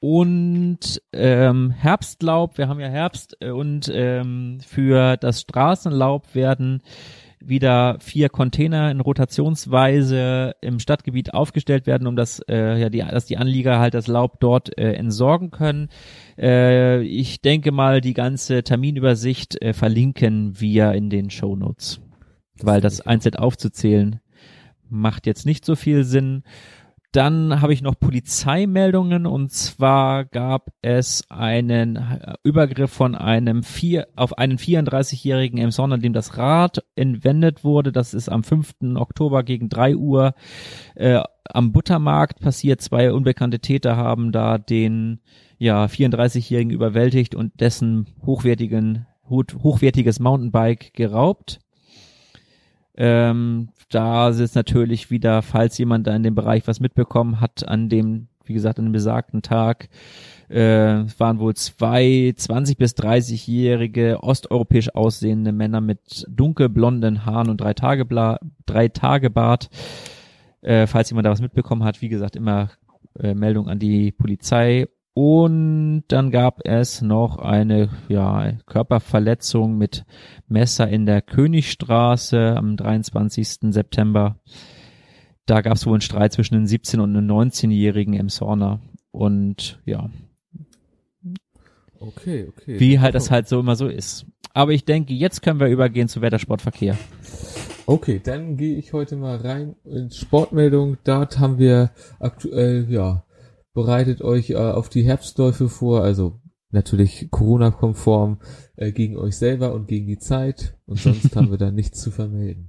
Und 0.00 1.00
ähm, 1.14 1.70
Herbstlaub, 1.70 2.58
wir 2.58 2.68
haben 2.68 2.80
ja 2.80 2.88
Herbst 2.88 3.38
äh, 3.40 3.48
und 3.48 3.90
ähm, 3.90 4.58
für 4.60 5.16
das 5.16 5.40
Straßenlaub 5.40 6.34
werden 6.34 6.82
wieder 7.48 7.96
vier 8.00 8.28
Container 8.28 8.90
in 8.90 9.00
Rotationsweise 9.00 10.54
im 10.60 10.78
Stadtgebiet 10.78 11.34
aufgestellt 11.34 11.86
werden, 11.86 12.06
um 12.06 12.16
das, 12.16 12.40
äh, 12.48 12.80
ja, 12.80 12.88
die, 12.88 12.98
dass 12.98 13.26
die 13.26 13.38
Anlieger 13.38 13.78
halt 13.78 13.94
das 13.94 14.06
Laub 14.06 14.40
dort 14.40 14.76
äh, 14.78 14.92
entsorgen 14.92 15.50
können. 15.50 15.88
Äh, 16.38 17.02
ich 17.02 17.40
denke 17.40 17.72
mal, 17.72 18.00
die 18.00 18.14
ganze 18.14 18.62
Terminübersicht 18.62 19.60
äh, 19.62 19.72
verlinken 19.72 20.60
wir 20.60 20.92
in 20.92 21.10
den 21.10 21.30
Show 21.30 21.56
Notes, 21.56 22.00
weil 22.60 22.80
das 22.80 23.00
einzeln 23.00 23.36
aufzuzählen 23.36 24.20
macht 24.88 25.26
jetzt 25.26 25.46
nicht 25.46 25.64
so 25.64 25.76
viel 25.76 26.04
Sinn. 26.04 26.42
Dann 27.14 27.60
habe 27.60 27.72
ich 27.72 27.80
noch 27.80 27.94
Polizeimeldungen 27.96 29.24
und 29.24 29.52
zwar 29.52 30.24
gab 30.24 30.72
es 30.82 31.22
einen 31.30 31.94
äh, 31.94 32.34
Übergriff 32.42 32.90
von 32.90 33.14
einem 33.14 33.62
vier, 33.62 34.08
auf 34.16 34.36
einen 34.36 34.58
34-jährigen 34.58 35.60
Emson, 35.60 35.92
an 35.92 36.00
dem 36.00 36.12
das 36.12 36.38
Rad 36.38 36.84
entwendet 36.96 37.62
wurde. 37.62 37.92
Das 37.92 38.14
ist 38.14 38.28
am 38.28 38.42
5. 38.42 38.96
Oktober 38.96 39.44
gegen 39.44 39.68
3 39.68 39.94
Uhr 39.94 40.34
äh, 40.96 41.22
am 41.44 41.70
Buttermarkt 41.70 42.40
passiert. 42.40 42.80
Zwei 42.80 43.12
unbekannte 43.12 43.60
Täter 43.60 43.96
haben 43.96 44.32
da 44.32 44.58
den 44.58 45.20
ja 45.56 45.84
34-jährigen 45.84 46.72
überwältigt 46.72 47.36
und 47.36 47.60
dessen 47.60 48.08
hochwertigen 48.26 49.06
hochwertiges 49.30 50.18
Mountainbike 50.18 50.92
geraubt. 50.94 51.60
Ähm, 52.96 53.68
da 53.90 54.28
ist 54.28 54.54
natürlich 54.54 55.10
wieder, 55.10 55.42
falls 55.42 55.78
jemand 55.78 56.06
da 56.06 56.14
in 56.14 56.22
dem 56.22 56.34
Bereich 56.34 56.66
was 56.66 56.80
mitbekommen 56.80 57.40
hat, 57.40 57.66
an 57.66 57.88
dem, 57.88 58.28
wie 58.44 58.54
gesagt, 58.54 58.78
an 58.78 58.86
dem 58.86 58.92
besagten 58.92 59.42
Tag, 59.42 59.88
äh, 60.48 61.04
waren 61.18 61.38
wohl 61.38 61.54
zwei 61.54 62.32
20 62.36 62.76
bis 62.76 62.94
30-jährige 62.96 64.22
osteuropäisch 64.22 64.94
aussehende 64.94 65.52
Männer 65.52 65.80
mit 65.80 66.24
dunkelblonden 66.28 67.24
Haaren 67.26 67.50
und 67.50 67.60
drei 67.60 67.74
Tage, 67.74 68.06
drei 68.66 68.88
Tage 68.88 69.30
Bart. 69.30 69.70
Äh, 70.60 70.86
falls 70.86 71.10
jemand 71.10 71.26
da 71.26 71.30
was 71.30 71.40
mitbekommen 71.40 71.84
hat, 71.84 72.00
wie 72.00 72.08
gesagt, 72.08 72.36
immer 72.36 72.70
äh, 73.18 73.34
Meldung 73.34 73.68
an 73.68 73.78
die 73.78 74.12
Polizei 74.12 74.86
und 75.14 76.02
dann 76.08 76.32
gab 76.32 76.66
es 76.66 77.00
noch 77.00 77.38
eine 77.38 77.88
ja, 78.08 78.52
Körperverletzung 78.66 79.78
mit 79.78 80.04
Messer 80.48 80.88
in 80.88 81.06
der 81.06 81.22
Königstraße 81.22 82.56
am 82.56 82.76
23. 82.76 83.72
September. 83.72 84.40
Da 85.46 85.60
gab 85.60 85.74
es 85.74 85.86
wohl 85.86 85.94
einen 85.94 86.00
Streit 86.00 86.32
zwischen 86.32 86.56
einem 86.56 86.64
17- 86.64 86.98
und 86.98 87.16
einem 87.16 87.30
19-jährigen 87.30 88.14
Emsorner. 88.14 88.80
Und 89.12 89.80
ja. 89.84 90.10
Okay, 92.00 92.48
okay. 92.48 92.80
Wie 92.80 92.98
halt 92.98 93.14
das 93.14 93.30
halt 93.30 93.46
so 93.46 93.60
immer 93.60 93.76
so 93.76 93.86
ist. 93.86 94.26
Aber 94.52 94.72
ich 94.72 94.84
denke, 94.84 95.14
jetzt 95.14 95.42
können 95.42 95.60
wir 95.60 95.68
übergehen 95.68 96.08
zu 96.08 96.22
Wettersportverkehr. 96.22 96.98
Okay, 97.86 98.20
dann 98.22 98.56
gehe 98.56 98.76
ich 98.76 98.92
heute 98.92 99.14
mal 99.14 99.36
rein 99.36 99.76
in 99.84 100.10
Sportmeldung. 100.10 100.96
Dort 101.04 101.38
haben 101.38 101.58
wir 101.58 101.90
aktuell, 102.18 102.86
ja, 102.88 103.24
bereitet 103.74 104.22
euch 104.22 104.50
äh, 104.50 104.56
auf 104.56 104.88
die 104.88 105.02
Herbstläufe 105.02 105.68
vor, 105.68 106.02
also 106.02 106.40
natürlich 106.70 107.28
Corona-konform 107.30 108.40
äh, 108.76 108.92
gegen 108.92 109.16
euch 109.16 109.36
selber 109.36 109.74
und 109.74 109.86
gegen 109.88 110.06
die 110.06 110.18
Zeit 110.18 110.76
und 110.86 110.98
sonst 110.98 111.34
haben 111.36 111.50
wir 111.50 111.58
da 111.58 111.70
nichts 111.72 112.00
zu 112.00 112.10
vermelden. 112.10 112.68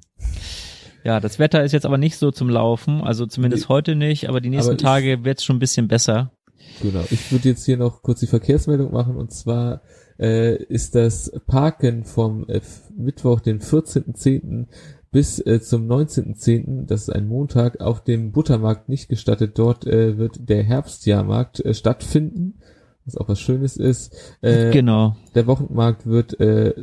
Ja, 1.04 1.20
das 1.20 1.38
Wetter 1.38 1.64
ist 1.64 1.72
jetzt 1.72 1.86
aber 1.86 2.00
nicht 2.00 2.18
so 2.18 2.32
zum 2.32 2.50
Laufen, 2.50 3.02
also 3.02 3.28
zumindest 3.28 3.66
nee, 3.66 3.70
heute 3.70 3.96
nicht, 3.96 4.28
aber 4.28 4.42
die 4.42 4.50
nächsten 4.50 4.72
aber 4.72 4.78
Tage 4.78 5.24
wird 5.24 5.38
es 5.38 5.46
schon 5.46 5.58
ein 5.58 5.60
bisschen 5.60 5.88
besser. 5.88 6.32
Genau, 6.82 7.04
ich 7.12 7.32
würde 7.32 7.50
jetzt 7.50 7.66
hier 7.66 7.78
noch 7.78 8.02
kurz 8.02 8.20
die 8.20 8.28
Verkehrsmeldung 8.28 8.92
machen 8.92 9.16
und 9.16 9.32
zwar 9.32 9.82
äh, 10.20 10.56
ist 10.56 10.96
das 10.96 11.32
Parken 11.46 12.06
vom 12.06 12.48
äh, 12.50 12.62
Mittwoch, 12.98 13.40
den 13.40 13.60
14.10 13.60 14.66
bis 15.16 15.40
äh, 15.40 15.62
zum 15.62 15.88
19.10., 15.88 16.88
das 16.88 17.04
ist 17.04 17.10
ein 17.10 17.30
Montag, 17.30 17.80
auf 17.80 18.04
dem 18.04 18.34
Buttermarkt 18.34 18.90
nicht 18.90 19.08
gestattet. 19.08 19.58
Dort 19.58 19.88
äh, 19.88 20.18
wird 20.18 20.50
der 20.50 20.62
Herbstjahrmarkt 20.62 21.62
äh, 21.62 21.74
stattfinden, 21.74 22.60
was 23.06 23.16
auch 23.16 23.30
was 23.30 23.40
Schönes 23.40 23.78
ist. 23.78 24.14
Äh, 24.42 24.72
genau. 24.72 25.16
Der 25.34 25.48
Wochenmarkt 25.48 26.06
wird 26.06 26.38
äh, 26.42 26.74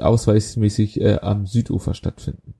ausweismäßig 0.00 0.98
äh, 0.98 1.18
am 1.20 1.44
Südufer 1.44 1.92
stattfinden. 1.92 2.54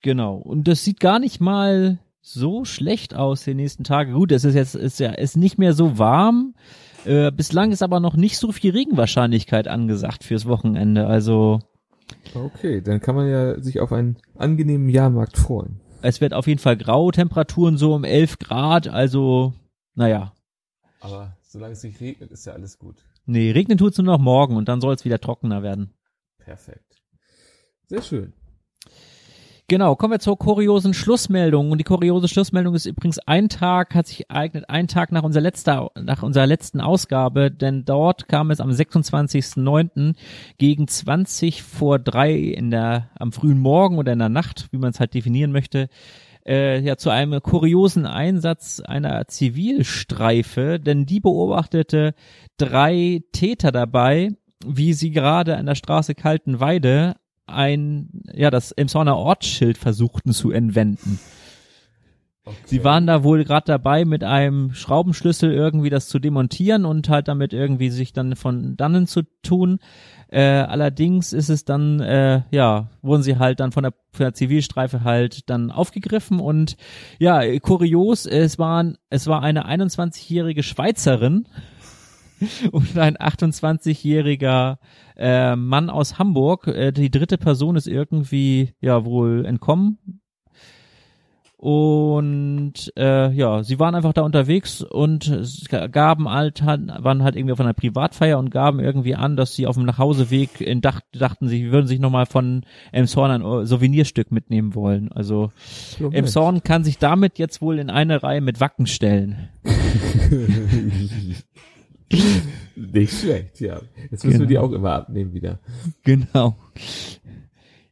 Genau. 0.00 0.36
Und 0.36 0.66
das 0.66 0.82
sieht 0.82 0.98
gar 0.98 1.18
nicht 1.18 1.42
mal 1.42 1.98
so 2.22 2.64
schlecht 2.64 3.14
aus 3.14 3.44
die 3.44 3.52
nächsten 3.52 3.84
Tage. 3.84 4.14
Gut, 4.14 4.32
es 4.32 4.44
ist 4.44 4.54
jetzt 4.54 4.76
ist 4.76 4.98
ja 4.98 5.10
ist 5.10 5.36
nicht 5.36 5.58
mehr 5.58 5.74
so 5.74 5.98
warm. 5.98 6.54
Äh, 7.04 7.30
bislang 7.32 7.70
ist 7.70 7.82
aber 7.82 8.00
noch 8.00 8.16
nicht 8.16 8.38
so 8.38 8.50
viel 8.50 8.72
Regenwahrscheinlichkeit 8.72 9.68
angesagt 9.68 10.24
fürs 10.24 10.46
Wochenende. 10.46 11.06
Also 11.06 11.60
Okay, 12.34 12.80
dann 12.80 13.00
kann 13.00 13.14
man 13.14 13.28
ja 13.28 13.60
sich 13.60 13.80
auf 13.80 13.92
einen 13.92 14.16
angenehmen 14.36 14.88
Jahrmarkt 14.88 15.36
freuen. 15.36 15.80
Es 16.02 16.20
wird 16.20 16.32
auf 16.32 16.46
jeden 16.46 16.60
Fall 16.60 16.76
grau, 16.76 17.10
Temperaturen 17.10 17.76
so 17.76 17.94
um 17.94 18.04
11 18.04 18.38
Grad, 18.38 18.88
also, 18.88 19.52
naja. 19.94 20.32
Aber 21.00 21.36
solange 21.42 21.72
es 21.72 21.82
nicht 21.82 22.00
regnet, 22.00 22.30
ist 22.30 22.46
ja 22.46 22.52
alles 22.52 22.78
gut. 22.78 23.04
Nee, 23.26 23.50
regnen 23.50 23.78
tut 23.78 23.92
es 23.92 23.98
nur 23.98 24.06
noch 24.06 24.18
morgen 24.18 24.56
und 24.56 24.68
dann 24.68 24.80
soll 24.80 24.94
es 24.94 25.04
wieder 25.04 25.18
trockener 25.20 25.62
werden. 25.62 25.92
Perfekt. 26.38 27.02
Sehr 27.86 28.02
schön. 28.02 28.32
Genau, 29.70 29.94
kommen 29.94 30.14
wir 30.14 30.18
zur 30.18 30.36
kuriosen 30.36 30.94
Schlussmeldung. 30.94 31.70
Und 31.70 31.78
die 31.78 31.84
kuriose 31.84 32.26
Schlussmeldung 32.26 32.74
ist 32.74 32.86
übrigens 32.86 33.20
ein 33.20 33.48
Tag, 33.48 33.94
hat 33.94 34.08
sich 34.08 34.28
ereignet, 34.28 34.64
ein 34.66 34.88
Tag 34.88 35.12
nach 35.12 35.22
unserer, 35.22 35.44
letzter, 35.44 35.92
nach 35.94 36.24
unserer 36.24 36.48
letzten 36.48 36.80
Ausgabe, 36.80 37.52
denn 37.52 37.84
dort 37.84 38.26
kam 38.26 38.50
es 38.50 38.58
am 38.60 38.70
26.09. 38.70 40.16
gegen 40.58 40.88
20 40.88 41.62
vor 41.62 42.00
drei 42.00 42.32
in 42.32 42.72
der, 42.72 43.10
am 43.16 43.30
frühen 43.30 43.60
Morgen 43.60 43.98
oder 43.98 44.12
in 44.12 44.18
der 44.18 44.28
Nacht, 44.28 44.66
wie 44.72 44.78
man 44.78 44.90
es 44.90 44.98
halt 44.98 45.14
definieren 45.14 45.52
möchte, 45.52 45.88
äh, 46.44 46.80
ja, 46.80 46.96
zu 46.96 47.10
einem 47.10 47.40
kuriosen 47.40 48.06
Einsatz 48.06 48.80
einer 48.80 49.28
Zivilstreife, 49.28 50.80
denn 50.80 51.06
die 51.06 51.20
beobachtete 51.20 52.14
drei 52.56 53.22
Täter 53.30 53.70
dabei, 53.70 54.30
wie 54.66 54.94
sie 54.94 55.12
gerade 55.12 55.56
an 55.56 55.66
der 55.66 55.76
Straße 55.76 56.16
Kaltenweide 56.16 57.14
ein, 57.50 58.22
ja, 58.32 58.50
das 58.50 58.72
Emsonner 58.72 59.16
Ortsschild 59.16 59.78
versuchten 59.78 60.32
zu 60.32 60.50
entwenden. 60.50 61.18
Okay. 62.44 62.56
Sie 62.64 62.84
waren 62.84 63.06
da 63.06 63.22
wohl 63.22 63.44
gerade 63.44 63.66
dabei, 63.66 64.04
mit 64.04 64.24
einem 64.24 64.72
Schraubenschlüssel 64.72 65.52
irgendwie 65.52 65.90
das 65.90 66.08
zu 66.08 66.18
demontieren 66.18 66.86
und 66.86 67.08
halt 67.08 67.28
damit 67.28 67.52
irgendwie 67.52 67.90
sich 67.90 68.12
dann 68.12 68.34
von 68.34 68.76
dannen 68.76 69.06
zu 69.06 69.22
tun. 69.42 69.78
Äh, 70.28 70.42
allerdings 70.42 71.32
ist 71.32 71.50
es 71.50 71.64
dann, 71.64 72.00
äh, 72.00 72.42
ja, 72.50 72.88
wurden 73.02 73.22
sie 73.22 73.38
halt 73.38 73.60
dann 73.60 73.72
von 73.72 73.82
der, 73.82 73.92
von 74.12 74.24
der 74.24 74.34
Zivilstreife 74.34 75.04
halt 75.04 75.50
dann 75.50 75.70
aufgegriffen 75.70 76.40
und 76.40 76.76
ja, 77.18 77.42
kurios, 77.58 78.26
es 78.26 78.58
waren, 78.58 78.96
es 79.10 79.26
war 79.26 79.42
eine 79.42 79.68
21-jährige 79.68 80.62
Schweizerin, 80.62 81.46
und 82.72 82.98
ein 82.98 83.16
28-jähriger 83.16 84.78
äh, 85.16 85.56
Mann 85.56 85.90
aus 85.90 86.18
Hamburg. 86.18 86.66
Äh, 86.66 86.92
die 86.92 87.10
dritte 87.10 87.38
Person 87.38 87.76
ist 87.76 87.86
irgendwie 87.86 88.74
ja 88.80 89.04
wohl 89.04 89.44
entkommen. 89.44 90.20
Und 91.60 92.90
äh, 92.96 93.30
ja, 93.32 93.62
sie 93.62 93.78
waren 93.78 93.94
einfach 93.94 94.14
da 94.14 94.22
unterwegs 94.22 94.80
und 94.80 95.30
gaben 95.92 96.30
halt, 96.30 96.64
waren 96.64 97.22
halt 97.22 97.36
irgendwie 97.36 97.52
auf 97.52 97.60
einer 97.60 97.74
Privatfeier 97.74 98.38
und 98.38 98.50
gaben 98.50 98.80
irgendwie 98.80 99.14
an, 99.14 99.36
dass 99.36 99.56
sie 99.56 99.66
auf 99.66 99.76
dem 99.76 99.84
Nachhauseweg 99.84 100.62
in 100.62 100.80
Dach, 100.80 101.02
dachten, 101.12 101.48
sie 101.48 101.70
würden 101.70 101.86
sich 101.86 102.00
nochmal 102.00 102.24
von 102.24 102.62
Emshorn 102.92 103.42
ein 103.42 103.66
Souvenirstück 103.66 104.32
mitnehmen 104.32 104.74
wollen. 104.74 105.12
Also 105.12 105.52
Emshorn 106.12 106.62
kann 106.62 106.82
sich 106.82 106.96
damit 106.96 107.38
jetzt 107.38 107.60
wohl 107.60 107.78
in 107.78 107.90
eine 107.90 108.22
Reihe 108.22 108.40
mit 108.40 108.58
Wacken 108.60 108.86
stellen. 108.86 109.50
Nicht 112.76 113.12
schlecht, 113.12 113.60
ja. 113.60 113.80
Jetzt 114.10 114.24
müssen 114.24 114.38
genau. 114.38 114.40
wir 114.40 114.46
die 114.46 114.58
auch 114.58 114.72
immer 114.72 114.92
abnehmen 114.92 115.32
wieder. 115.32 115.60
Genau. 116.02 116.56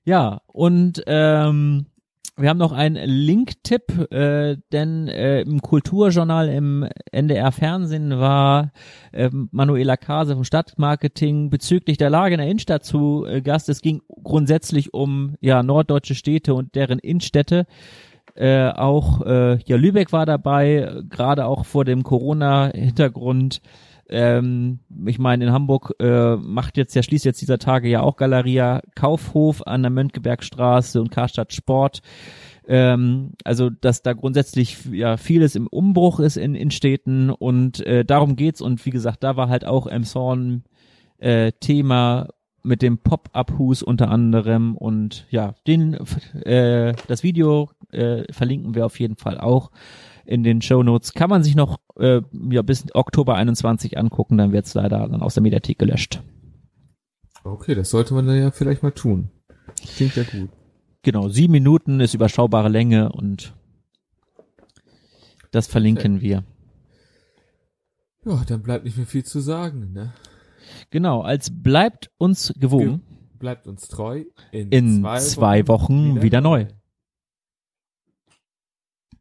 Ja, 0.04 0.40
und 0.46 1.02
ähm, 1.06 1.86
wir 2.38 2.48
haben 2.48 2.58
noch 2.58 2.72
einen 2.72 2.96
Link-Tipp, 3.04 4.12
äh, 4.12 4.56
denn 4.72 5.08
äh, 5.08 5.40
im 5.40 5.60
Kulturjournal 5.60 6.48
im 6.48 6.88
NDR 7.10 7.50
Fernsehen 7.50 8.18
war 8.18 8.70
äh, 9.12 9.28
Manuela 9.50 9.96
Kase 9.96 10.34
vom 10.34 10.44
Stadtmarketing 10.44 11.50
bezüglich 11.50 11.98
der 11.98 12.10
Lage 12.10 12.34
in 12.34 12.38
der 12.38 12.48
Innenstadt 12.48 12.84
zu 12.84 13.26
äh, 13.26 13.42
Gast. 13.42 13.68
Es 13.68 13.82
ging 13.82 14.02
grundsätzlich 14.22 14.94
um 14.94 15.34
ja 15.40 15.64
norddeutsche 15.64 16.14
Städte 16.14 16.54
und 16.54 16.76
deren 16.76 17.00
Innenstädte. 17.00 17.66
Äh, 18.36 18.68
auch 18.68 19.26
äh, 19.26 19.58
ja 19.64 19.76
Lübeck 19.76 20.12
war 20.12 20.24
dabei, 20.24 21.02
gerade 21.08 21.44
auch 21.44 21.66
vor 21.66 21.84
dem 21.84 22.04
Corona-Hintergrund. 22.04 23.60
Ähm, 24.08 24.80
ich 25.06 25.18
meine, 25.18 25.44
in 25.44 25.52
Hamburg 25.52 25.94
äh, 26.00 26.36
macht 26.36 26.76
jetzt 26.76 26.94
ja 26.94 27.02
schließt 27.02 27.24
jetzt 27.24 27.40
dieser 27.40 27.58
Tage 27.58 27.88
ja 27.88 28.00
auch 28.00 28.16
Galeria 28.16 28.80
Kaufhof 28.94 29.66
an 29.66 29.82
der 29.82 29.90
Mönckebergstraße 29.90 31.00
und 31.00 31.10
Karstadt 31.10 31.52
Sport. 31.52 32.00
Ähm, 32.66 33.32
also 33.44 33.70
dass 33.70 34.02
da 34.02 34.12
grundsätzlich 34.12 34.84
ja 34.92 35.16
vieles 35.16 35.56
im 35.56 35.66
Umbruch 35.66 36.20
ist 36.20 36.36
in, 36.36 36.54
in 36.54 36.70
Städten 36.70 37.30
und 37.30 37.84
äh, 37.86 38.04
darum 38.04 38.36
geht's. 38.36 38.60
Und 38.60 38.84
wie 38.86 38.90
gesagt, 38.90 39.22
da 39.24 39.36
war 39.36 39.48
halt 39.48 39.64
auch 39.64 39.86
Emshorn 39.86 40.64
äh, 41.18 41.52
Thema 41.60 42.28
mit 42.62 42.82
dem 42.82 42.98
Pop-Up-Hus 42.98 43.82
unter 43.82 44.10
anderem. 44.10 44.76
Und 44.76 45.26
ja, 45.30 45.54
den 45.66 45.94
äh, 46.44 46.94
das 47.06 47.22
Video 47.22 47.70
äh, 47.90 48.30
verlinken 48.32 48.74
wir 48.74 48.86
auf 48.86 49.00
jeden 49.00 49.16
Fall 49.16 49.38
auch 49.38 49.70
in 50.28 50.42
den 50.42 50.60
Show 50.60 50.82
Notes. 50.82 51.14
Kann 51.14 51.30
man 51.30 51.42
sich 51.42 51.56
noch 51.56 51.78
äh, 51.96 52.20
ja, 52.50 52.62
bis 52.62 52.84
Oktober 52.94 53.34
21 53.36 53.96
angucken, 53.96 54.36
dann 54.36 54.52
wird's 54.52 54.74
leider 54.74 55.08
dann 55.08 55.22
aus 55.22 55.34
der 55.34 55.42
Mediathek 55.42 55.78
gelöscht. 55.78 56.22
Okay, 57.44 57.74
das 57.74 57.88
sollte 57.90 58.12
man 58.12 58.26
dann 58.26 58.38
ja 58.38 58.50
vielleicht 58.50 58.82
mal 58.82 58.90
tun. 58.90 59.30
Klingt 59.96 60.16
ja 60.16 60.24
gut. 60.24 60.50
Genau, 61.02 61.28
sieben 61.28 61.52
Minuten 61.52 62.00
ist 62.00 62.12
überschaubare 62.12 62.68
Länge 62.68 63.10
und 63.10 63.54
das 65.50 65.66
verlinken 65.66 66.16
okay. 66.16 66.22
wir. 66.22 66.44
Ja, 68.26 68.44
dann 68.46 68.62
bleibt 68.62 68.84
nicht 68.84 68.98
mehr 68.98 69.06
viel 69.06 69.24
zu 69.24 69.40
sagen, 69.40 69.92
ne? 69.92 70.12
Genau, 70.90 71.22
als 71.22 71.50
bleibt 71.50 72.10
uns 72.18 72.52
gewogen. 72.58 73.02
Ge 73.08 73.38
bleibt 73.38 73.66
uns 73.66 73.88
treu. 73.88 74.24
In, 74.52 74.68
in 74.70 75.00
zwei, 75.00 75.18
zwei, 75.20 75.68
Wochen, 75.68 75.94
Wochen 75.94 76.14
wieder, 76.16 76.22
wieder 76.22 76.40
neu. 76.42 76.66